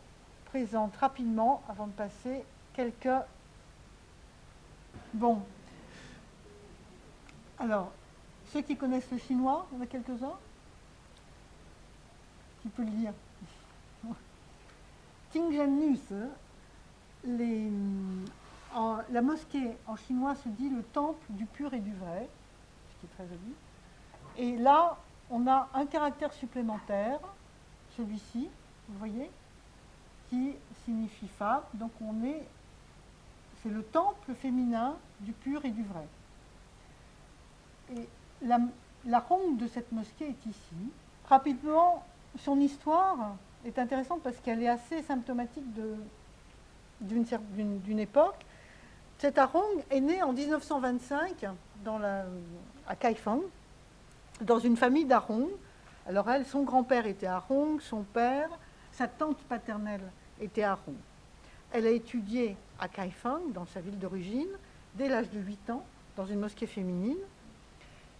présente 0.47 0.97
rapidement, 0.97 1.62
avant 1.68 1.86
de 1.86 1.93
passer, 1.93 2.45
quelques... 2.74 3.24
Bon. 5.14 5.43
Alors, 7.59 7.93
ceux 8.53 8.62
qui 8.62 8.76
connaissent 8.76 9.11
le 9.11 9.18
chinois, 9.18 9.66
on 9.76 9.80
a 9.80 9.86
quelques-uns? 9.86 10.38
Qui 12.62 12.68
peut 12.68 12.82
le 12.82 12.91
lire? 12.91 13.12
Tingzhenus, 15.33 16.12
les, 17.24 17.70
la 19.11 19.22
mosquée 19.22 19.76
en 19.87 19.97
chinois 19.97 20.35
se 20.35 20.49
dit 20.49 20.68
le 20.68 20.83
temple 20.83 21.24
du 21.31 21.47
pur 21.47 21.72
et 21.74 21.81
du 21.81 21.93
vrai, 21.95 22.28
ce 22.89 23.01
qui 23.01 23.07
est 23.07 23.14
très 23.16 23.26
joli. 23.26 23.55
Et 24.37 24.57
là, 24.59 24.97
on 25.31 25.47
a 25.47 25.68
un 25.74 25.87
caractère 25.87 26.33
supplémentaire, 26.33 27.20
celui-ci, 27.97 28.49
vous 28.89 28.99
voyez, 28.99 29.31
qui 30.28 30.55
signifie 30.85 31.28
femme. 31.28 31.62
Donc 31.74 31.93
on 32.01 32.24
est, 32.24 32.47
c'est 33.62 33.68
le 33.70 33.83
temple 33.83 34.35
féminin 34.35 34.97
du 35.20 35.33
pur 35.33 35.64
et 35.64 35.70
du 35.70 35.85
vrai. 35.85 36.07
Et 37.97 38.09
la 38.43 39.18
ronde 39.20 39.59
de 39.59 39.66
cette 39.66 39.93
mosquée 39.93 40.28
est 40.28 40.47
ici. 40.47 40.93
Rapidement, 41.28 42.05
son 42.39 42.59
histoire 42.59 43.37
est 43.64 43.78
intéressante 43.78 44.22
parce 44.22 44.38
qu'elle 44.38 44.62
est 44.62 44.68
assez 44.68 45.02
symptomatique 45.02 45.64
d'une 47.00 47.98
époque. 47.98 48.46
Cette 49.18 49.38
Arong 49.38 49.84
est 49.90 50.00
née 50.00 50.22
en 50.22 50.32
1925 50.32 51.44
dans 51.84 51.98
la, 51.98 52.24
à 52.88 52.96
Kaifeng, 52.96 53.42
dans 54.40 54.58
une 54.58 54.76
famille 54.76 55.04
d'Arong. 55.04 55.48
Alors 56.06 56.30
elle, 56.30 56.46
son 56.46 56.62
grand-père 56.62 57.06
était 57.06 57.26
Arong, 57.26 57.80
son 57.80 58.02
père, 58.02 58.48
sa 58.92 59.08
tante 59.08 59.38
paternelle 59.44 60.11
était 60.40 60.62
Arong. 60.62 60.96
Elle 61.72 61.86
a 61.86 61.90
étudié 61.90 62.56
à 62.78 62.88
Kaifeng, 62.88 63.52
dans 63.52 63.66
sa 63.66 63.80
ville 63.80 63.98
d'origine, 63.98 64.48
dès 64.94 65.08
l'âge 65.08 65.30
de 65.30 65.38
8 65.38 65.70
ans, 65.70 65.84
dans 66.16 66.26
une 66.26 66.40
mosquée 66.40 66.66
féminine. 66.66 67.18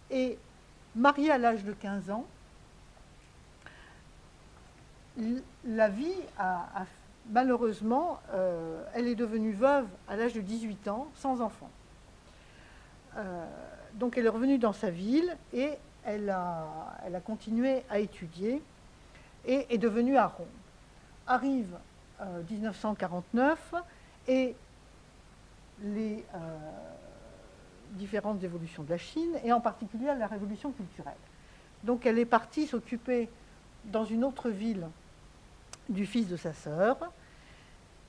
Et 0.09 0.37
mariée 0.95 1.31
à 1.31 1.37
l'âge 1.37 1.63
de 1.63 1.73
15 1.73 2.11
ans, 2.11 2.25
la 5.65 5.89
vie 5.89 6.15
a, 6.37 6.85
malheureusement, 7.29 8.19
euh, 8.33 8.83
elle 8.93 9.07
est 9.07 9.15
devenue 9.15 9.53
veuve 9.53 9.87
à 10.07 10.15
l'âge 10.15 10.33
de 10.33 10.41
18 10.41 10.87
ans, 10.87 11.07
sans 11.15 11.41
enfant. 11.41 11.69
Euh, 13.17 13.45
donc 13.95 14.17
elle 14.17 14.25
est 14.25 14.29
revenue 14.29 14.57
dans 14.57 14.73
sa 14.73 14.89
ville 14.89 15.35
et 15.53 15.71
elle 16.05 16.29
a, 16.29 16.97
continué 17.25 17.83
à 17.89 17.99
étudier 17.99 18.61
et 19.45 19.73
est 19.73 19.77
devenue 19.77 20.17
à 20.17 20.27
Rome. 20.27 20.47
Arrive 21.27 21.75
1949 22.49 23.73
euh, 23.73 23.77
et 24.27 24.55
les 25.83 26.23
différentes 27.93 28.43
évolutions 28.43 28.83
de 28.83 28.91
la 28.91 28.97
Chine 28.97 29.35
et 29.43 29.51
en 29.51 29.59
particulier 29.59 30.05
la 30.17 30.27
révolution 30.27 30.71
culturelle. 30.71 31.13
Donc 31.83 32.05
elle 32.05 32.19
est 32.19 32.25
partie 32.25 32.67
s'occuper 32.67 33.29
dans 33.85 34.05
une 34.05 34.23
autre 34.23 34.49
ville 34.49 34.87
du 35.89 36.05
fils 36.05 36.27
de 36.27 36.37
sa 36.37 36.53
sœur. 36.53 36.97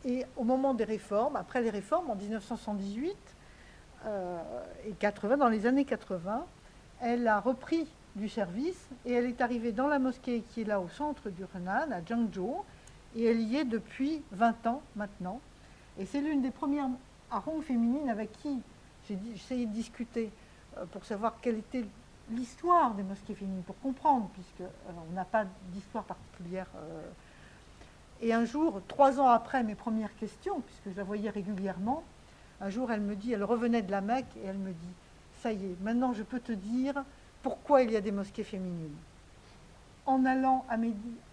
Et 0.04 0.24
au 0.36 0.44
moment 0.44 0.74
des 0.74 0.84
réformes, 0.84 1.36
après 1.36 1.62
les 1.62 1.70
réformes 1.70 2.10
en 2.10 2.16
1978 2.16 3.16
euh, 4.04 4.40
et 4.86 4.92
80, 4.92 5.36
dans 5.36 5.48
les 5.48 5.66
années 5.66 5.84
80, 5.84 6.44
elle 7.00 7.26
a 7.28 7.40
repris 7.40 7.86
du 8.16 8.28
service 8.28 8.88
et 9.06 9.12
elle 9.12 9.26
est 9.26 9.40
arrivée 9.40 9.72
dans 9.72 9.86
la 9.86 9.98
mosquée 9.98 10.42
qui 10.50 10.62
est 10.62 10.64
là 10.64 10.80
au 10.80 10.88
centre 10.88 11.30
du 11.30 11.44
Henan, 11.54 11.92
à 11.92 12.02
Zhengzhou, 12.02 12.64
et 13.16 13.24
elle 13.24 13.40
y 13.40 13.56
est 13.56 13.64
depuis 13.64 14.22
20 14.32 14.66
ans 14.66 14.82
maintenant. 14.96 15.40
Et 15.98 16.06
c'est 16.06 16.20
l'une 16.20 16.42
des 16.42 16.50
premières 16.50 16.88
arômes 17.30 17.62
féminines 17.62 18.08
avec 18.08 18.32
qui 18.32 18.60
j'ai 19.08 19.18
essayé 19.34 19.66
de 19.66 19.72
discuter 19.72 20.30
euh, 20.78 20.84
pour 20.86 21.04
savoir 21.04 21.34
quelle 21.40 21.58
était 21.58 21.84
l'histoire 22.30 22.94
des 22.94 23.02
mosquées 23.02 23.34
féminines, 23.34 23.62
pour 23.62 23.78
comprendre, 23.80 24.28
puisqu'on 24.34 24.64
euh, 24.64 25.14
n'a 25.14 25.24
pas 25.24 25.44
d'histoire 25.72 26.04
particulière. 26.04 26.66
Et 28.22 28.32
un 28.32 28.44
jour, 28.44 28.80
trois 28.86 29.20
ans 29.20 29.28
après 29.28 29.64
mes 29.64 29.74
premières 29.74 30.14
questions, 30.16 30.60
puisque 30.60 30.90
je 30.90 30.96
la 30.96 31.02
voyais 31.02 31.28
régulièrement, 31.28 32.04
un 32.60 32.70
jour 32.70 32.92
elle 32.92 33.00
me 33.00 33.16
dit, 33.16 33.32
elle 33.32 33.42
revenait 33.42 33.82
de 33.82 33.90
la 33.90 34.00
Mecque 34.00 34.36
et 34.36 34.46
elle 34.46 34.58
me 34.58 34.70
dit, 34.70 34.94
ça 35.40 35.52
y 35.52 35.66
est, 35.66 35.76
maintenant 35.82 36.12
je 36.12 36.22
peux 36.22 36.38
te 36.38 36.52
dire 36.52 37.04
pourquoi 37.42 37.82
il 37.82 37.90
y 37.90 37.96
a 37.96 38.00
des 38.00 38.12
mosquées 38.12 38.44
féminines. 38.44 38.94
En 40.06 40.24
allant 40.24 40.64
à, 40.68 40.76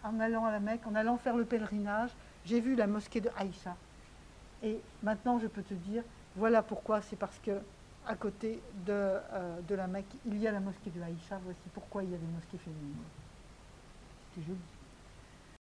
en 0.08 0.20
allant 0.20 0.46
à 0.46 0.52
la 0.52 0.60
Mecque, 0.60 0.88
en 0.88 0.96
allant 0.96 1.18
faire 1.18 1.38
le 1.38 1.46
pèlerinage, 1.46 2.10
j'ai 2.44 2.60
vu 2.60 2.76
la 2.76 2.88
mosquée 2.88 3.22
de 3.22 3.30
Aïcha. 3.38 3.76
Et 4.64 4.80
maintenant 5.04 5.38
je 5.38 5.46
peux 5.46 5.62
te 5.62 5.76
dire, 5.76 6.02
voilà 6.36 6.64
pourquoi, 6.64 7.02
c'est 7.02 7.18
parce 7.18 7.38
que 7.38 7.60
à 8.08 8.16
côté 8.16 8.60
de, 8.88 8.94
euh, 8.94 9.60
de 9.68 9.76
la 9.76 9.86
Mecque, 9.86 10.16
il 10.26 10.40
y 10.40 10.48
a 10.48 10.52
la 10.52 10.60
mosquée 10.60 10.90
de 10.90 11.04
Aïcha, 11.04 11.40
voici 11.44 11.70
pourquoi 11.72 12.04
il 12.04 12.10
y 12.10 12.16
a 12.16 12.18
des 12.18 12.34
mosquées 12.34 12.58
féminines. 12.58 12.96
C'était 14.34 14.48
joli. 14.48 14.79